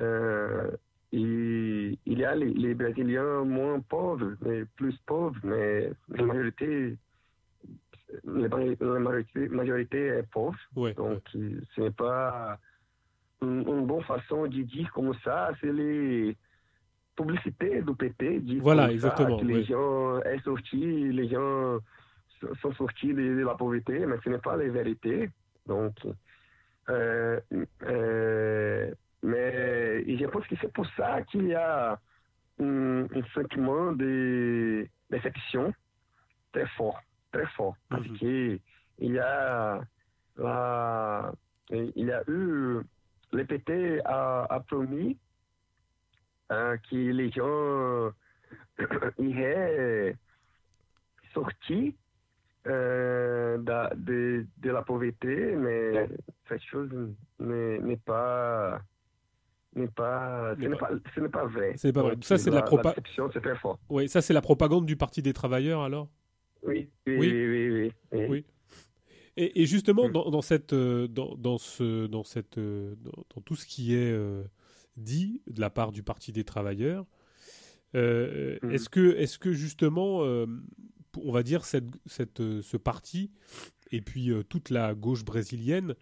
[0.00, 0.70] Euh,
[1.14, 6.96] et il y a les, les Brésiliens moins pauvres, mais plus pauvres, mais la majorité,
[8.24, 10.58] la la majorité, majorité est pauvre.
[10.74, 11.50] Ouais, Donc, ouais.
[11.74, 12.58] ce n'est pas
[13.42, 16.36] une, une bonne façon de dire comme ça, c'est les
[17.16, 18.40] publicités du PT.
[18.40, 21.78] dire Voilà, comme ça, exactement, que les gens sont sortis, les gens
[22.40, 25.30] so- sont sortis de, de la pauvreté, mais ce n'est pas la vérité.
[25.66, 25.94] Donc,
[26.88, 27.40] euh,
[27.84, 28.90] euh,
[29.24, 31.98] mais je pense que c'est pour ça qu'il y a
[32.60, 35.72] un, un sentiment de déception
[36.52, 37.00] très fort,
[37.32, 38.18] très fort, parce Mhm.
[38.18, 38.58] que
[38.98, 39.80] il y a
[40.36, 41.32] la,
[41.70, 42.80] il y a eu
[43.32, 45.18] le PT a, a promis
[46.50, 48.12] hein, que les gens
[49.18, 50.16] iraient
[51.32, 51.92] sortir
[52.66, 53.58] euh,
[53.96, 56.08] de, de la pauvreté, mais
[56.48, 56.90] cette chose
[57.40, 58.80] n'est pas
[59.74, 61.76] n'est pas, ce N'est pas- pas, ce n'est pas vrai.
[61.76, 62.14] Ce n'est pas vrai.
[62.14, 63.78] Donc, Ça, c'est de la propa- déception, c'est très fort.
[63.88, 66.08] Ouais, ça c'est la propagande du Parti des travailleurs alors?
[66.62, 67.28] Oui, oui, Oui.
[67.32, 68.26] oui, oui, oui, oui.
[68.28, 68.44] Oui.
[69.36, 70.12] Et, et justement, Mm.
[70.12, 73.94] dans, dans cette, euh, dans, dans ce, dans, cette, euh, dans, dans tout ce qui
[73.94, 74.44] est euh,
[74.96, 77.04] dit de la part du Parti des travailleurs,
[77.96, 78.70] euh, Mm.
[78.70, 80.46] est-ce que, est que justement, euh,
[81.22, 83.30] on va dire, cette, cette, ce parti
[83.90, 85.94] et puis euh, toute la gauche brésilienne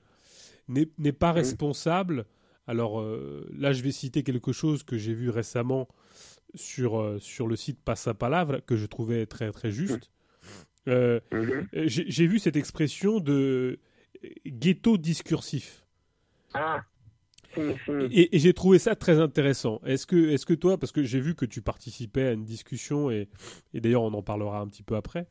[0.68, 1.36] n'est n'est pas Mm.
[1.36, 2.24] responsable
[2.66, 5.88] Alors euh, là, je vais citer quelque chose que j'ai vu récemment
[6.54, 10.10] sur, euh, sur le site Passapalavra, que je trouvais très, très juste.
[10.88, 11.68] Euh, Mhm.
[11.72, 13.78] j'ai vu cette expression de
[14.46, 15.86] ghetto discursif.
[16.54, 16.84] Ah.
[18.10, 19.80] Et, et j'ai trouvé ça très intéressant.
[19.84, 23.10] Est-ce que, est que toi, parce que j'ai vu que tu participais à une discussion,
[23.10, 23.28] et,
[23.74, 25.26] et d'ailleurs on en parlera un petit peu après,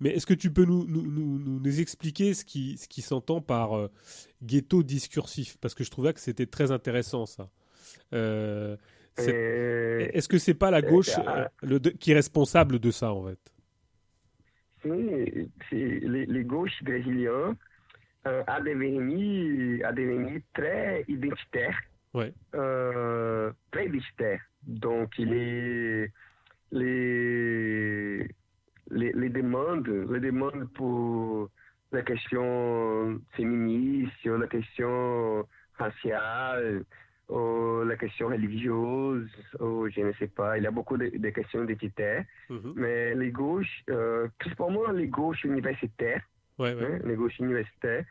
[0.00, 3.02] mais est-ce que tu peux nous, nous, nous, nous- nous expliquer ce qui, ce qui
[3.02, 3.88] s'entend par euh,
[4.42, 5.56] ghetto discursif?
[5.60, 7.48] Parce que je trouvais que c'était très intéressant ça.
[8.12, 8.76] Euh,
[9.18, 11.40] Euh, Est-ce que c'est pas la gauche ah.
[11.40, 13.38] euh, le, de- qui est responsable de ça en fait?
[14.82, 17.54] C'est- les, les gauches brésiliens
[18.26, 21.76] euh, a devenu, a devenu très identitaire.
[22.14, 22.32] Ouais.
[22.54, 24.40] Euh, très identitaire.
[24.62, 26.08] Donc, les,
[26.72, 28.26] les,
[28.90, 31.48] les, les demandes, les demandes pour
[31.92, 36.84] la question féministe, la question raciale,
[37.28, 40.58] ou la question religieuse, ou je ne sais pas.
[40.58, 42.24] Il y a beaucoup de, de questions identitaires.
[42.48, 42.72] Mhm.
[42.76, 46.22] Mais les gauches, euh, principalement les gauches universitaires,
[46.58, 46.84] Ouais, ouais.
[46.84, 48.04] hein, les gauches universitaires,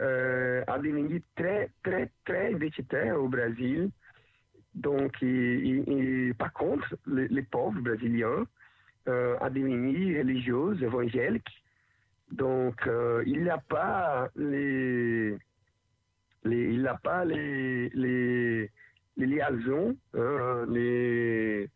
[0.00, 3.90] euh, a devenu très, très, très identitaire au Brésil.
[4.74, 5.26] Donc, et-
[5.68, 8.46] et- et par contre, les, les pauvres brésiliens
[9.10, 11.54] euh, a devenu religieux, évangéliques.
[12.32, 15.32] Donc, euh, il n'y a pas les,
[16.44, 18.70] les- il n'y a pas les, les,
[19.16, 19.96] les liaisons,
[20.68, 21.68] les,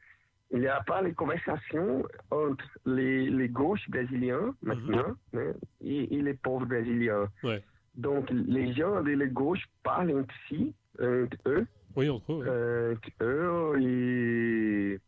[0.53, 6.23] il n'y a pas les conversations entre les, les gauches brésiliens maintenant hein, et, et
[6.23, 7.29] les pauvres brésiliens.
[7.43, 7.63] Ouais.
[7.97, 11.67] Donc, les gens de la gauche parlent entre si, entre eux,
[11.97, 12.45] Oui, entre eux.
[12.47, 15.01] euh, eux, et, et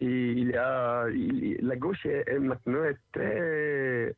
[0.00, 4.14] il a, il- la gauche est, est maintenant est très,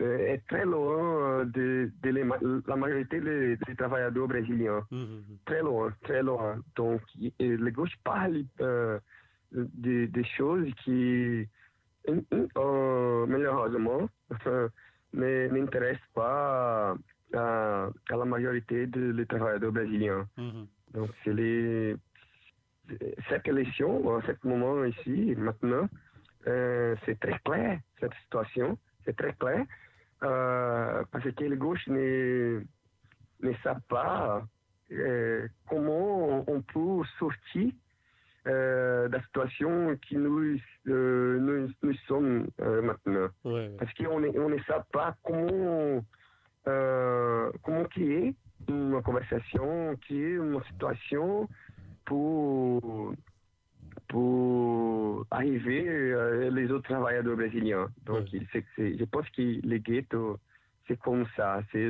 [0.00, 4.82] euh, est très loin de, de les ma- la majorité des, des travailleurs brésiliens.
[4.92, 5.36] Mhm, mhm.
[5.44, 6.62] Très loin, très loin.
[6.76, 7.00] Donc,
[7.40, 8.98] la gauche parle euh,
[9.52, 11.48] de- des choses qui,
[12.08, 14.08] euh, malheureusement,
[15.12, 16.96] ne- n'intéressent pas
[17.34, 20.26] à, à la majorité des travailleurs brésiliens.
[20.94, 21.96] Donc, c'est les...
[23.28, 25.88] Cette élection, en ce moment ici, maintenant,
[26.46, 28.78] euh, c'est très clair, cette situation.
[29.04, 29.64] C'est très clair.
[30.22, 32.62] euh, parce que les gauches ne,
[33.42, 34.42] ne savent pas
[34.90, 37.70] euh, comment on peut sortir
[38.46, 43.28] de la situation qui nous, nous, nous sommes maintenant.
[43.44, 43.70] Ouais.
[43.78, 46.02] Parce qu'on ne, on ne sait pas comment,
[46.64, 48.34] comment créer
[48.68, 51.46] une conversation, créer une situation
[52.08, 53.12] pour,
[54.08, 57.88] pour arriver euh, les autres travailleurs brésiliens.
[58.06, 58.46] Donc, Ouais.
[58.52, 60.38] c'est- je pense que les ghettos,
[60.86, 61.62] c'est comme ça.
[61.70, 61.88] C'est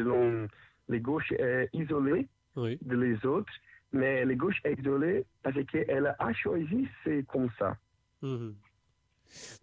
[0.88, 2.26] les gauches est isolées
[2.56, 2.78] Oui.
[2.82, 3.52] de les autres,
[3.92, 7.76] mais les gauches est isolée parce qu'elle a choisi c'est comme ça.
[8.22, 8.56] Mhm.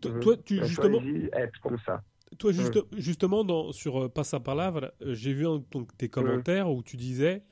[0.02, 0.20] Toi, Mhm.
[0.22, 1.02] toi, tu, Elle justement,
[1.34, 2.04] être comme ça.
[2.38, 6.70] Toi, juste, justement, dans, sur euh, Passa Palavra, euh, j'ai vu un- donc, tes commentaires
[6.70, 7.44] où tu disais,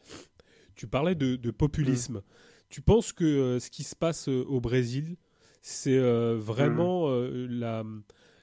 [0.76, 2.22] tu parlais de, de populisme.
[2.74, 5.16] Tu penses que euh, ce qui se passe euh, au Brésil,
[5.62, 7.84] c'est euh, vraiment euh, la,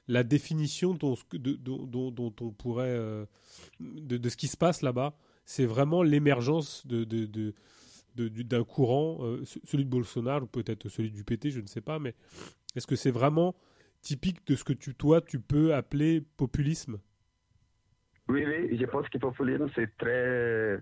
[0.07, 2.97] la définition dont, de- dont, dont- dont on pourrait.
[3.81, 5.17] de, de ce qui se passe là-bas?
[5.43, 7.53] C'est vraiment l'émergence de, de,
[8.15, 11.81] d'un courant, euh, ce- celui de Bolsonaro, ou peut-être celui du PT, je ne sais
[11.81, 12.15] pas, mais
[12.77, 13.53] est-ce que c'est vraiment
[14.01, 16.99] typique de ce que tu, toi, tu peux appeler populisme?
[18.29, 20.79] Oui, oui, je pense que populisme, c'est très.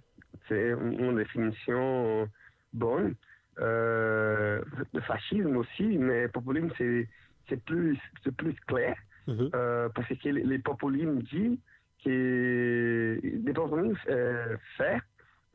[0.48, 2.28] C'est une définition
[2.74, 3.16] bonne.
[3.60, 4.62] Euh,
[4.94, 7.08] le fascisme aussi, mais populisme, c'est
[7.50, 8.96] c'est plus, c'est plus clair.
[9.28, 9.50] Mhm.
[9.56, 11.58] Euh, parce que les, les populismes disent
[12.04, 15.00] que les populismes euh, fait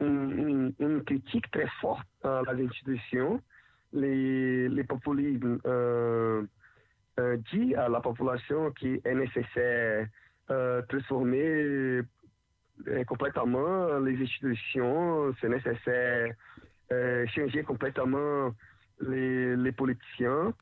[0.01, 3.41] une, une- une critique très forte à les institutions.
[3.93, 6.43] Les, les populismes euh,
[7.53, 10.09] dit à la population qu'il est nécessaire
[10.89, 12.01] transformer
[13.07, 16.35] complètement les institutions, c'est nécessaire
[16.93, 18.55] euh, changer complètement
[19.01, 20.53] les, les politiciens.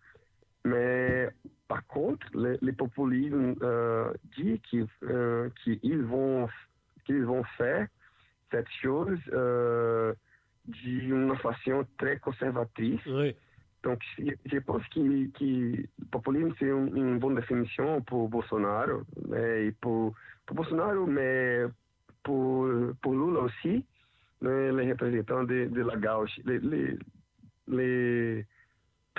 [0.65, 1.29] Mais
[1.69, 5.49] par contre, les, les populismes euh, disent qu'ils euh,
[6.05, 6.49] vont,
[7.05, 7.89] qu'ils vont faire
[8.51, 10.13] cette chose euh,
[10.67, 13.01] d'une façon très conservatrice.
[13.83, 15.01] Donc, je, pense que,
[15.37, 20.15] que le populisme, c'est une, une bonne définition pour Bolsonaro, mais et pour,
[20.47, 21.65] pour Bolsonaro, mais
[22.23, 22.69] pour,
[23.01, 23.85] pour Lula aussi,
[24.43, 26.99] né, les représentants de, de la gauche, les, les,
[27.69, 28.47] les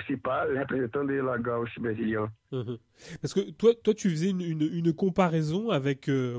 [0.08, 2.28] de la gauche brésilienne.
[2.52, 2.78] Mhm.
[3.20, 6.38] Parce que toi, toi tu faisais une, comparaison avec, euh,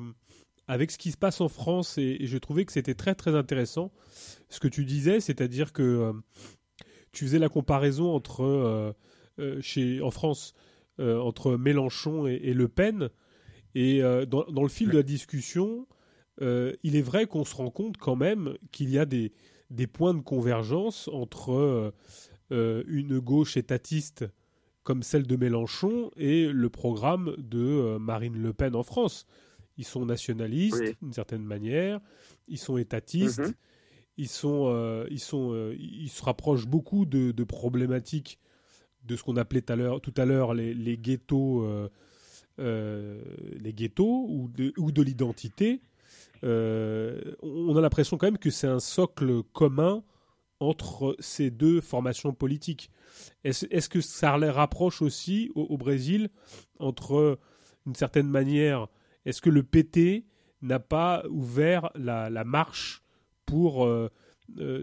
[0.68, 3.92] avec ce qui se passe en France et, je trouvais que c'était très très intéressant
[4.50, 6.14] ce que tu disais, c'est-à-dire que euh,
[7.12, 8.44] tu faisais la comparaison entre,
[9.40, 10.54] euh, chez, en France
[10.98, 13.10] entre Mélenchon et, et Le Pen.
[13.78, 15.86] Et dans, dans le fil de la discussion,
[16.42, 19.32] euh, il est vrai qu'on se rend compte quand même qu'il y a des,
[19.70, 21.92] des points de convergence entre euh,
[22.52, 24.26] euh, une gauche étatiste
[24.84, 29.26] comme celle de Mélenchon et le programme de Marine Le Pen en France.
[29.78, 30.96] Ils sont nationalistes Oui.
[31.02, 32.00] d'une certaine manière,
[32.48, 33.54] ils sont étatistes, Mhm.
[34.18, 38.38] ils, sont, euh, ils, sont, ils se rapprochent beaucoup de, de problématiques
[39.06, 41.66] de ce qu'on appelait tout à l'heure- les, les ghettos,
[42.60, 43.20] euh,
[43.60, 45.82] les ghettos ou de, ou de l'identité.
[46.44, 50.04] Euh, on a l'impression quand même que c'est un socle commun
[50.60, 52.90] entre ces deux formations politiques.
[53.44, 56.30] Est-ce que ça les rapproche aussi au, au Brésil
[56.80, 57.40] entre,
[57.86, 58.88] une certaine manière,
[59.26, 60.26] est-ce que le PT
[60.62, 63.04] n'a pas ouvert la, la marche
[63.46, 64.10] pour euh,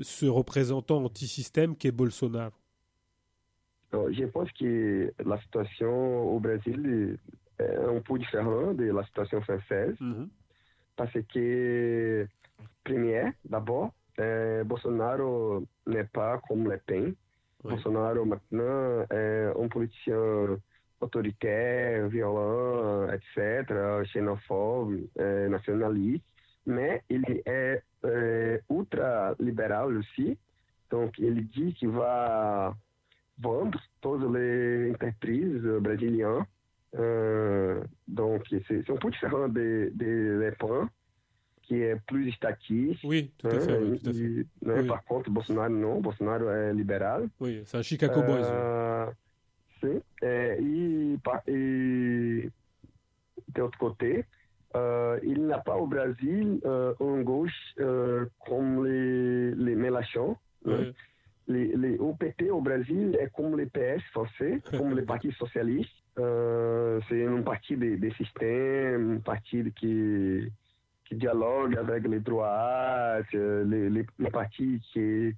[0.03, 2.53] ce représentant anti-système qu'est Bolsonaro?
[3.92, 7.18] Je pense que la situation au Brésil
[7.59, 10.28] est un peu différente de la situation française, Mhm.
[10.97, 12.26] Parce que,
[12.84, 17.14] première, d'abord, euh, Bolsonaro n'est pas comme Le Pen.
[17.64, 17.72] Ouais.
[17.72, 20.59] Bolsonaro, maintenant, est un politicien
[21.01, 23.64] autoritaire, violent, etc.,
[24.12, 26.24] xénophobe, euh, nationaliste,
[26.66, 30.38] mais il est euh, ultra-libéral aussi.
[30.90, 32.74] Donc, il dit qu'il va
[33.40, 36.45] vendre toutes les entreprises brésiliennes.
[36.99, 40.88] Euh, donc, un peu différent de, de Le Pen,
[41.62, 43.01] qui est plus statiste.
[43.05, 43.78] Oui, tout à hein, fait.
[43.78, 44.18] oui, tout à fait.
[44.18, 44.86] et, né, Oui.
[44.88, 46.01] Par contre, Bolsonaro não.
[46.03, 47.28] Bolsonaro é liberal.
[47.40, 48.43] Oui, c'est un Chicago Boys.
[48.43, 49.12] oui.
[49.80, 50.01] Sim.
[50.22, 51.18] É, e,
[51.49, 52.51] e
[53.49, 54.24] de outro côté,
[54.76, 60.36] euh, il n'a pas au Brésil euh, gauche euh, comme les, les Mélenchon.
[60.64, 60.72] né?
[60.72, 60.93] Ouais.
[61.49, 66.01] Les, les OPT au Brésil é como les PS français, como les partis socialistes.
[66.18, 70.52] Euh, c'est un parti de, de système, un parti qui,
[71.06, 75.32] qui dialogue avec les droits, les, les, les partis qui,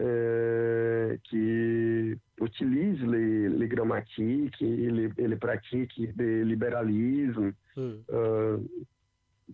[0.00, 7.52] euh, qui utilisent les, les grammatiques et les, et les pratiques de libéralisme.
[7.76, 7.94] Ouais.
[8.12, 8.58] Euh,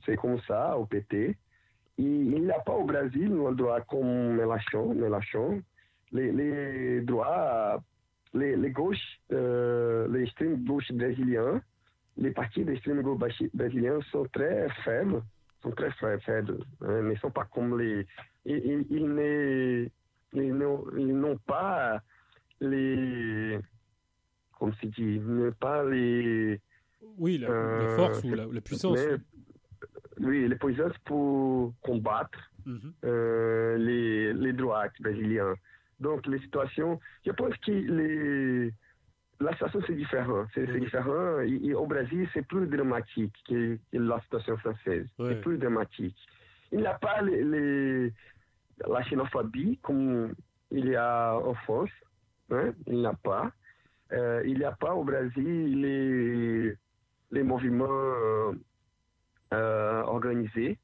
[0.05, 1.15] c'est comme ça, au PT.
[1.15, 1.35] E
[1.97, 4.39] il n'y a pas au Brésil un droit comme.
[6.12, 7.81] Les, les droits,
[8.35, 11.61] les, les gauches, euh, les extrêmes gauches brésiliens,
[12.17, 13.19] les partis d'extrême gauche
[13.55, 15.23] brésiliens sont très faibles,
[15.63, 18.07] sont très fa- faibles, hein, ne sont pas comme les...
[18.45, 18.85] Ils,
[20.35, 22.01] n'ont pas
[22.61, 23.59] les...
[24.59, 26.61] Comme se dit, ils n'ont pas les...
[27.19, 28.99] Oui, la, la Euh, force ou la, la puissance.
[28.99, 29.17] mais-
[30.21, 32.93] oui, les puissances pour combattre Mhm.
[33.05, 35.55] euh, les, les droits brésiliens.
[36.01, 38.73] Donc, les situations, je pense que les,
[39.41, 40.47] la situation c'est différent.
[40.55, 40.80] C'est Mhm.
[40.80, 41.41] différent.
[41.41, 45.07] Et, et au Brésil, c'est plus dramatique que, que la situation française.
[45.18, 46.16] C'est plus dramatique.
[46.72, 48.12] Il n'y a pas les, les-
[48.89, 50.35] la xénophobie comme
[50.70, 51.91] il y a en France.
[52.51, 52.72] hein.
[52.87, 53.53] Il n'y a pas.
[54.12, 56.76] Euh, il n'y a pas au Brésil les,
[57.30, 58.53] les mouvements euh,
[59.53, 60.78] euh, organisés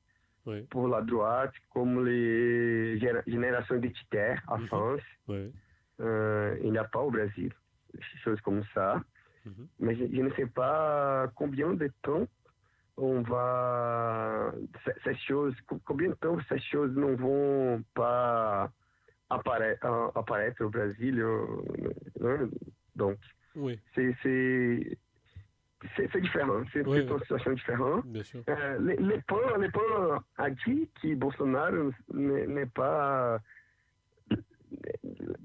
[0.71, 4.67] pour la droite, comme les géné- générations identitaires en Mhm.
[4.67, 5.03] France.
[5.99, 7.53] il n'y a pas au Brésil
[8.25, 9.03] choses comme ça.
[9.47, 9.67] Mhm.
[9.81, 12.27] Mais je, je ne sais pas combien de temps
[12.97, 14.53] on va.
[15.05, 18.71] Ces choses, co- combien de temps ces choses ne vont pas
[19.31, 21.21] apparaître, apparaître au Brésil.
[21.21, 21.47] euh,
[22.23, 22.49] hein.
[22.97, 23.17] Donc,
[23.57, 24.99] Oui, c'est c'est-
[26.21, 26.63] différent.
[26.73, 28.07] C'est Ouais, c'est une situation différente.
[28.07, 28.43] bien sûr.
[28.51, 30.23] Euh, les, les points, les points
[30.67, 32.67] dit que Bolsonaro n'est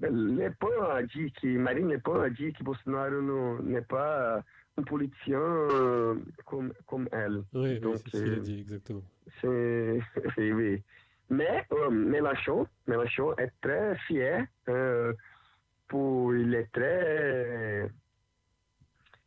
[0.01, 1.03] n'est pas.
[1.03, 4.43] Dit que Marine Pen a dit que Bolsonaro n'est pas
[4.77, 6.15] un politicien euh,
[6.45, 7.43] comme, comme elle.
[7.53, 9.01] Oui, oui, Donc, c'est ce qu'il a euh, dit, exactement.
[9.41, 9.99] C'est
[10.37, 10.83] oui, oui.
[11.29, 14.45] Mais euh, Mélenchon, Mélenchon est très fier.
[14.69, 15.13] euh,
[15.87, 17.89] pour, il est très.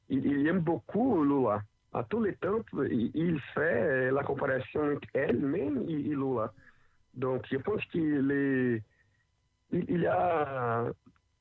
[0.09, 1.63] Il, il aime beaucoup Lula.
[1.93, 6.53] À tous les temps, il, fait la comparaison entre elle-même et Lula.
[7.15, 8.83] Donc, je pense qu'il est.
[9.73, 10.87] Il, y a.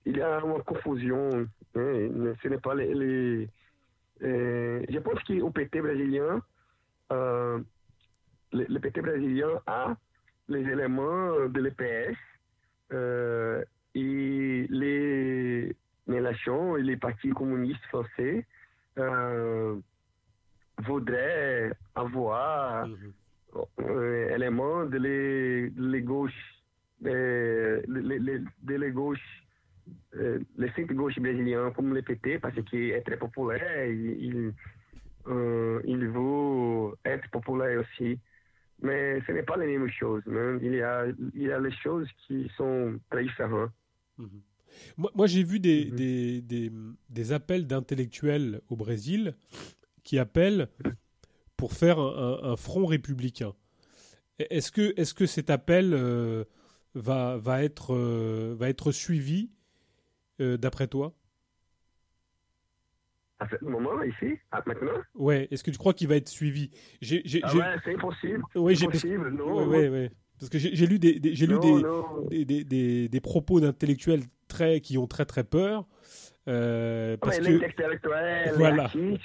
[0.05, 1.29] Il y a une confusion.
[1.75, 2.93] hein, ce n'est pas les.
[2.93, 3.49] les-
[4.23, 6.41] euh, je pense qu'au PT brésilien,
[7.11, 7.59] euh,
[8.51, 9.95] le, le PT brésilien a
[10.49, 12.17] les éléments de l'EPS
[12.93, 13.63] euh,
[13.93, 15.75] et les
[16.07, 18.45] Mélenchon et les partis communistes français
[18.97, 19.75] euh,
[20.79, 22.87] voudraient avoir
[23.81, 26.56] euh, éléments de les, de les gauches, de,
[27.01, 29.19] les, les, les gauches,
[30.15, 34.53] euh, les cinq gauches brésiliens comme le PT parce qu'il est très populaire, il, il,
[35.27, 38.19] euh, il veut être populaire aussi.
[38.81, 40.21] Mais ce n'est pas les mêmes choses.
[40.27, 40.59] hein.
[40.61, 43.71] Il, y a, il y a les choses qui sont très différentes.
[44.17, 44.41] Mhm.
[44.97, 45.95] Moi, moi, j'ai vu des, Mhm.
[45.95, 46.71] des, des,
[47.09, 49.33] des appels d'intellectuels au Brésil
[50.03, 50.67] qui appellent
[51.55, 53.53] pour faire un, un- un front républicain.
[54.37, 56.43] Est-ce que, est que cet appel euh,
[56.95, 59.51] va, va, être, euh, va être suivi,
[60.41, 61.15] euh, d'après toi?
[63.39, 66.69] À ce moment, ici, à maintenant, Ouais, est-ce que tu crois qu'il va être suivi?
[67.43, 68.43] Ah ouais, c'est impossible.
[68.55, 69.55] ouais, impossible, non.
[69.57, 70.11] ouais, ouais, ouais.
[70.39, 71.83] Parce que j'ai, lu des, des- j'ai lu des,
[72.29, 75.87] des, des, des- des propos d'intellectuels très, qui ont très très peur.
[76.47, 78.85] euh, Ouais, parce que l'intellectuel, Voilà.
[78.85, 79.19] aussi,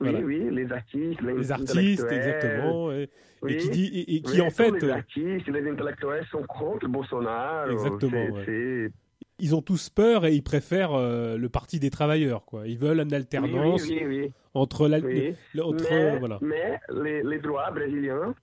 [0.00, 2.90] Oui, oui, les artistes, les, les artistes, exactement.
[2.92, 3.10] Et,
[3.42, 4.70] oui, et qui, dit, et, et qui oui, en fait.
[4.70, 7.70] Les artistes, les intellectuels sont contre Bolsonaro.
[7.70, 8.26] Exactement.
[8.30, 8.90] Ouais.
[9.38, 12.44] Ils ont tous peur et ils préfèrent euh, le parti des travailleurs.
[12.44, 12.66] Quoi.
[12.66, 14.98] Ils veulent une alternance oui, entre la.
[14.98, 16.38] Entre, mais, voilà.
[16.42, 18.34] mais les, les droits brésiliens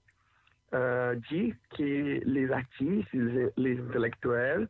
[0.74, 4.68] euh, disent que les artistes, les, les intellectuels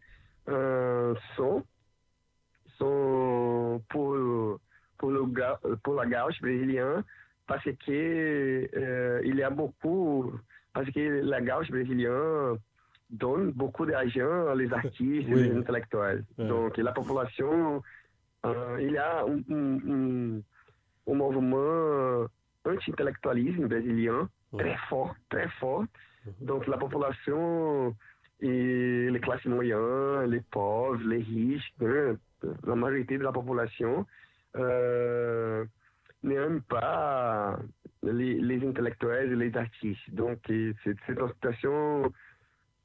[0.49, 1.64] euh, sont,
[2.78, 4.59] sont pour
[4.99, 5.22] pour le,
[5.82, 7.03] pour la gauche brésilienne
[7.46, 10.32] parce que euh, il y a beaucoup
[10.74, 12.59] parce que la gauche brésilienne
[13.11, 15.51] donne beaucoup d'argent aux artistes Oui.
[15.51, 16.24] aux intellectuels.
[16.36, 16.46] Ouais.
[16.46, 17.82] Donc la population,
[18.44, 20.40] euh, il y a un, un, un,
[21.11, 22.26] un mouvement
[22.64, 24.62] anti-intellectualisme brésilien Ouais.
[24.62, 25.82] très fort, très fort.
[26.26, 26.46] Mhm.
[26.46, 27.94] Donc la population
[28.40, 34.07] et les classes moyennes, les pauvres, les riches, la majorité de la population
[34.57, 35.64] euh,
[36.22, 37.59] n'aime pas
[38.03, 40.11] les, les intellectuels et les artistes.
[40.11, 40.74] Donc c'est
[41.09, 42.12] une situation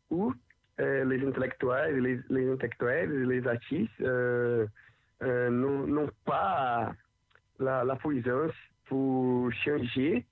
[0.10, 0.34] où
[0.80, 4.66] euh, les intellectuels, les, les intellectuels et les artistes euh,
[5.22, 6.94] euh, n'ont pas
[7.60, 8.52] la, la puissance
[8.86, 10.26] pour changer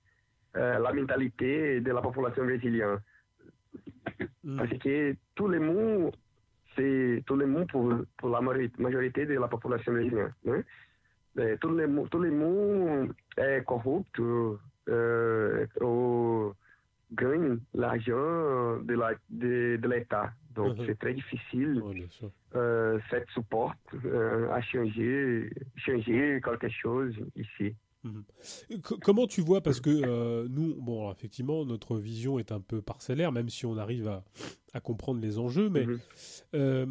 [0.56, 2.98] euh, la mentalité de la population brésilienne.
[4.44, 4.58] Mm.
[4.58, 6.14] Parce que tout le monde,
[6.76, 10.34] c'est tout le monde pour, pour la majori- majorité de la population brésilienne.
[10.44, 10.62] Né?
[11.60, 13.62] Tout, le, tout le monde est
[14.88, 16.52] euh, ou
[17.14, 20.32] gagne l'argent de la- de, de l'État.
[20.54, 21.80] Donc c'est très difficile
[22.54, 23.72] euh, cette support
[24.04, 27.74] euh, à changer, changer quelque chose ici.
[29.02, 33.30] Comment tu vois, parce que euh, nous, bon, effectivement, notre vision est un peu parcellaire,
[33.30, 34.24] même si on arrive à,
[34.74, 35.86] à comprendre les enjeux, mais
[36.54, 36.86] euh,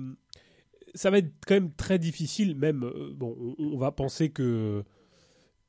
[0.93, 4.83] ça va être quand même très difficile, même, euh, bon, on, va penser que,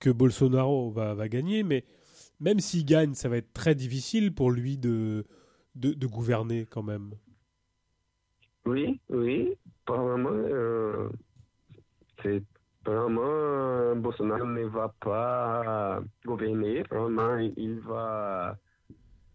[0.01, 1.85] que Bolsonaro va, gagner, mais
[2.41, 5.25] même s'il gagne, ça va être très difficile pour lui de,
[5.75, 7.13] de, gouverner quand même.
[8.65, 11.09] Oui, oui, probablement, euh,
[12.23, 12.43] c'est
[12.85, 18.57] probablement Bolsonaro ne va pas gouverner, probablement il va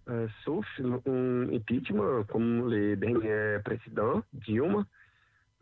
[0.09, 0.65] euh, sauf
[1.05, 4.85] un impeachment comme le dernier président Dilma.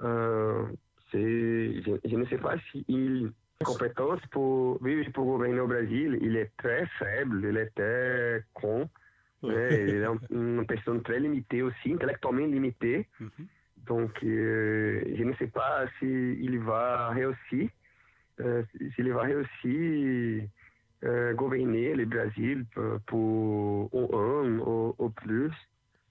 [0.02, 0.68] Euh,
[1.14, 6.18] je, je ne sais pas s'il a compétence pour, oui, pour gouverner au Brésil.
[6.22, 8.90] Il est très faible, il est très con.
[9.48, 13.08] é um- uma pessoa très limitée aussi, intellectuellement limitée.
[13.20, 13.48] Mhm.
[13.88, 17.70] Donc, euh, je ne sais pas s'il va réussir,
[18.42, 18.64] euh,
[18.96, 20.50] s'il va réussir
[21.04, 25.52] euh, gouverner le Brésil pour, pour un an ou, ou plus.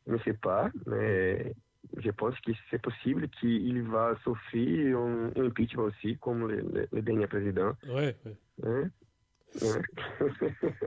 [0.06, 1.54] Je ne sais pas, mais
[1.98, 7.02] je pense que c'est possible qu'il va souffrir un, impeachment aussi, comme le, le, le
[7.02, 7.72] dernier président.
[7.88, 8.36] Ouais, ouais.
[8.64, 8.90] hein?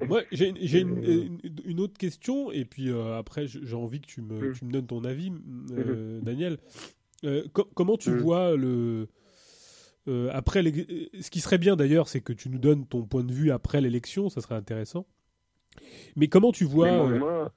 [0.09, 0.25] Ouais.
[0.31, 0.49] J'ai
[0.81, 1.27] une, Euh.
[1.65, 4.53] une- autre question, et puis euh, après, j'ai envie que tu me, Mm.
[4.53, 5.31] tu me donnes ton avis,
[5.71, 6.57] euh, Daniel.
[7.23, 8.17] Euh, co- comment tu Mm.
[8.17, 9.07] vois le.
[10.31, 13.51] après ce qui serait bien d'ailleurs, c'est que tu nous donnes ton point de vue
[13.51, 15.05] après l'élection, ça serait intéressant.
[16.15, 17.51] Mais comment tu vois,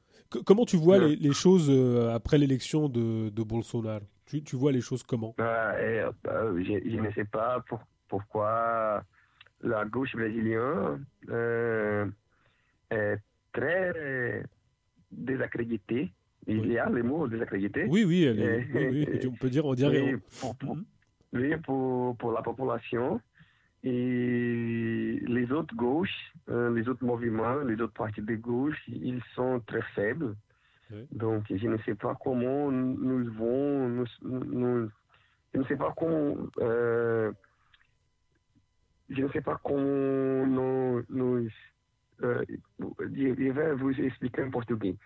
[0.47, 4.05] Comment tu vois les, les choses euh, après l'élection de, de Bolsonaro?
[4.27, 5.35] Tu, tu vois les choses comment?
[5.39, 9.03] Bah, et, euh, je, je ne sais pas pour- pourquoi
[9.63, 12.07] la gauche brésilienne euh,
[12.91, 13.17] est
[13.53, 14.45] très
[15.11, 16.13] désaccréditée.
[16.47, 17.87] Il y a le mot désaccrédité.
[17.89, 20.15] Oui, oui, elle est- oui, oui, on peut dire, on dirait.
[20.41, 20.85] Pour- Mhm.
[21.35, 23.21] oui, pour, pour la population.
[23.83, 29.61] Et les autres gauches, euh, les autres mouvements, les autres partis de gauche, ils sont
[29.67, 30.35] très faibles.
[30.91, 31.07] Oui.
[31.13, 34.91] Donc, je ne sais pas comment nous vont, nous, nous-
[35.55, 37.33] je ne sais pas comment, euh,
[39.09, 41.49] je ne sais pas comment nous, nous
[42.23, 42.45] euh,
[42.79, 44.97] je vais vous explicar em português.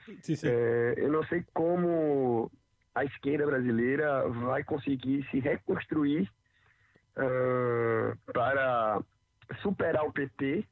[0.48, 2.50] É, eu não sei como
[2.94, 6.28] a esquerda brasileira vai conseguir se reconstruir
[7.16, 8.63] ah, para
[9.74, 10.64] superar o PT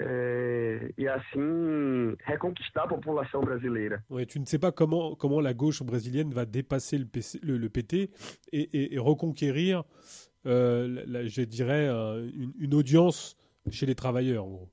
[0.00, 4.02] eh, e assim reconquistar a população brasileira.
[4.10, 7.56] Ouais, tu ne sais pas comment, comment la gauche brésilienne va dépasser le, PC le,
[7.58, 8.08] le PT et,
[8.52, 9.84] et- et reconquérir,
[10.46, 13.36] euh, la- je dirais, euh, une, une audience
[13.70, 14.70] chez les travailleurs, en gros.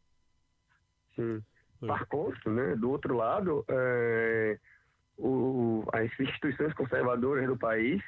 [1.16, 1.42] Sim.
[1.86, 4.58] Par contre, né, do outro lado, eh,
[5.18, 8.02] o, as instituições conservadoras do país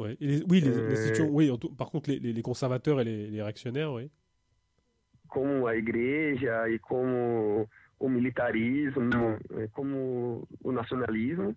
[0.00, 0.16] Ouais.
[0.20, 3.28] Et les- oui, les, Euh, institutions- oui, en tout- par contre, les, conservateurs et les,
[3.42, 4.10] réactionnaires, oui.
[5.28, 7.68] como a igreja e como
[8.00, 11.54] o militarismo, eh, como o nacionalismo,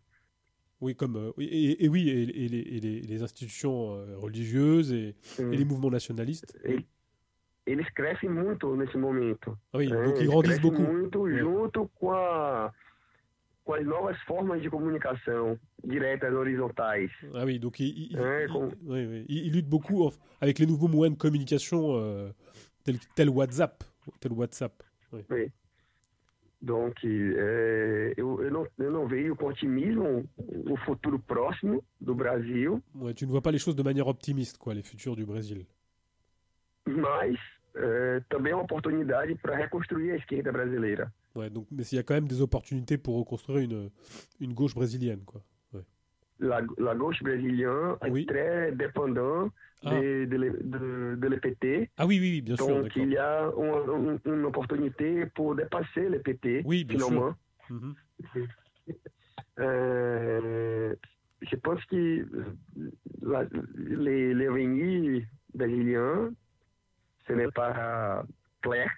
[0.81, 4.17] Oui, comme, euh, oui, et, et oui, et, et les, et les- les institutions euh,
[4.17, 6.53] religieuses et, et les mouvements nationalistes.
[7.65, 9.57] eles crescem muito nesse momento.
[9.73, 9.95] Oui, né?
[10.03, 10.81] donc ils Eles grandissent beaucoup.
[10.83, 11.39] muito Ouais.
[11.39, 12.73] junto com, a,
[13.63, 17.09] com as novas formas de comunicação diretas horizontais.
[17.33, 19.25] Ah oui, donc ils- Ouais, ils- con- oui, oui.
[19.29, 20.09] Ils luttent beaucoup
[20.41, 22.31] avec les nouveaux moyens de communication euh,
[22.83, 23.83] tels tel WhatsApp.
[24.19, 24.83] Tel WhatsApp.
[25.29, 25.49] Oui.
[26.61, 32.81] Donc, é, eu, eu, não, eu não vejo com otimismo o futuro próximo do Brasil,
[32.95, 35.65] Ouais, tu ne vois pas les choses de manière optimiste, quoi, les futurs du Brésil.
[36.85, 37.37] mas
[37.75, 41.11] é, também é uma oportunidade para reconstruir a esquerda brasileira.
[41.35, 43.89] Ouais, donc, mais il y a quand même des opportunités pour reconstruire une,
[44.39, 45.41] une gauche brésilienne, quoi.
[46.39, 48.23] La, la gauche brésilienne Oui.
[48.23, 49.51] est très dépendante
[49.85, 49.91] Ah.
[49.99, 51.89] de, de, de, de l'EPT.
[51.97, 55.55] Ah oui, oui, oui, bien sûr, Donc, il y a une, une- une opportunité pour
[55.55, 57.07] dépasser l'EPT, Oui, bien sûr.
[57.07, 57.35] finalement.
[57.69, 57.95] Mhm.
[59.59, 60.95] Euh,
[61.41, 62.25] je pense que
[63.21, 64.47] la- les, les
[65.53, 66.31] brésiliens,
[67.27, 68.23] ce n'est pas
[68.61, 68.89] clair.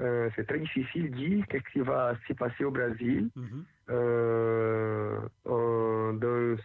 [0.00, 3.64] Euh, c'est très difficile de dire qu'est-ce qui va se passer au Brésil Mhm.
[3.90, 6.56] euh, en- dans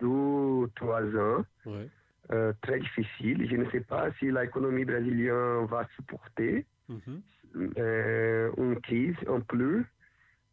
[0.00, 1.44] deux, trois ans.
[1.64, 1.88] Ouais.
[2.32, 3.48] Euh, très difficile.
[3.50, 7.22] Je ne sais pas si l'économie brésilienne va supporter Mhm.
[7.54, 9.84] une crise en plus.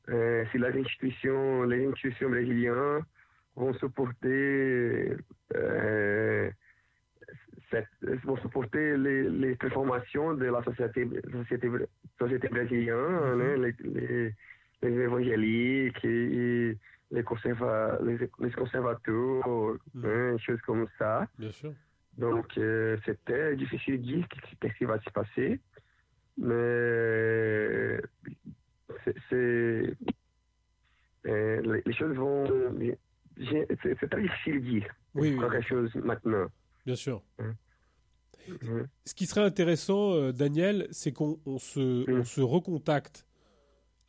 [0.08, 3.04] Si les institutions, les institutions brésiliennes
[3.56, 5.16] vont supporter,
[8.24, 11.70] vont supporter les, les transformations de la société, société,
[12.20, 14.34] société brésilienne, né, les, les,
[14.82, 16.78] les évangéliques et
[17.12, 19.48] les, conserva, les, conservateurs,
[19.94, 20.06] Mhm.
[20.06, 21.28] hein, choses comme ça.
[21.38, 21.74] Bien sûr.
[22.18, 24.28] Donc, euh, c'était difficile de dire
[24.60, 25.60] qu'est-ce qui va se passer.
[26.38, 28.00] Mais
[29.30, 29.96] c'est,
[31.28, 32.46] euh, les, choses vont.
[33.38, 33.68] C'est,
[34.00, 36.48] c'est très difficile de dire Oui, oui, quelque chose maintenant.
[36.86, 37.22] Bien sûr.
[37.40, 38.88] Mhm.
[39.06, 43.26] Ce qui serait intéressant, euh, Daniel, c'est qu'on on se, on se recontacte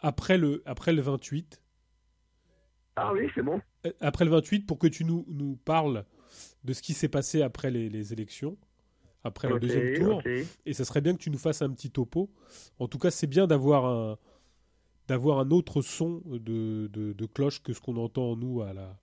[0.00, 1.60] après le, après le 28.
[2.96, 3.60] Ah oui, c'est bon.
[3.86, 6.04] Euh, Après le 28, pour que tu nous, nous parles
[6.64, 8.56] de ce qui s'est passé après les, les élections,
[9.24, 10.22] après le deuxième tour.
[10.66, 12.30] Et ça serait bien que tu nous fasses un petit topo.
[12.78, 14.18] En tout cas, c'est bien d'avoir un,
[15.08, 18.96] d'avoir un autre son de, de, de cloche que ce qu'on entend, nous, à la,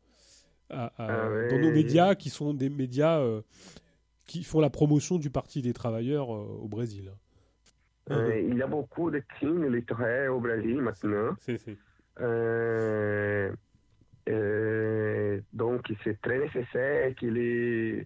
[0.71, 1.47] à- à- Ah ouais.
[1.49, 3.41] dans nos médias, qui sont des médias euh,
[4.25, 7.11] qui font la promotion du Parti des travailleurs euh, au Brésil.
[8.09, 11.35] Euh, il y a beaucoup de crimes électoraux au Brésil maintenant.
[12.19, 13.51] Euh,
[14.29, 18.05] euh, donc, c'est très nécessaire que les,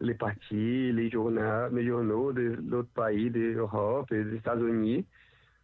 [0.00, 5.04] les partis, les journaux, les journaux de d'autres pays d'Europe et des États-Unis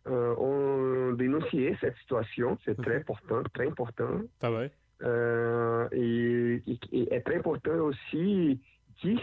[0.08, 2.58] euh, ont dénoncé cette situation.
[2.64, 3.00] C'est très Mhm.
[3.02, 4.20] important, très important.
[4.40, 4.70] Ah ouais.
[5.02, 8.60] Euh, et, et- et est très important aussi
[9.02, 9.20] dire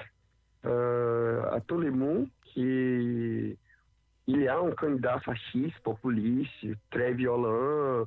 [0.65, 3.55] euh, à tout le monde qu'il
[4.27, 6.51] y a un candidat fasciste, populiste,
[6.91, 8.05] très violent,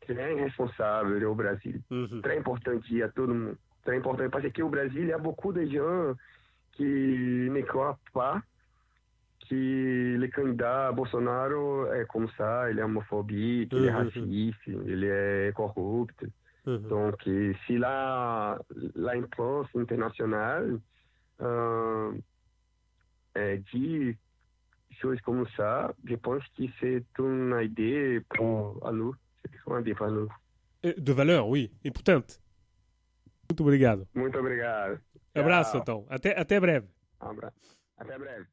[0.00, 1.80] très irresponsável au Brasil.
[1.90, 2.22] Mhm.
[2.22, 3.56] Très important dire à tout le monde.
[3.84, 6.14] Très important parce que au Brasil, il y a beaucoup de gens
[6.72, 8.40] qui ne croient pas
[9.48, 13.96] que le candidat Bolsonaro est comme ça, il est homophobique, il est Mhm.
[13.96, 16.26] raciste, il est corrupto.
[16.78, 16.88] Mhm.
[16.88, 18.58] Donc, et si la,
[18.94, 20.78] la imprense internationale
[21.40, 22.12] euh,
[23.36, 24.16] euh, dit
[25.00, 29.14] choses comme ça, je pense que c'est une idée pour à nous.
[29.42, 30.28] C'est uma idée para nous.
[30.82, 31.70] Eh, De valeur, oui.
[31.84, 32.38] E portanto,
[33.48, 34.06] muito obrigado.
[34.14, 35.00] Muito obrigado.
[35.34, 36.06] Abraço, então.
[36.08, 36.88] Até, até breve.
[37.20, 37.76] Abraço.
[37.96, 38.46] Até breve.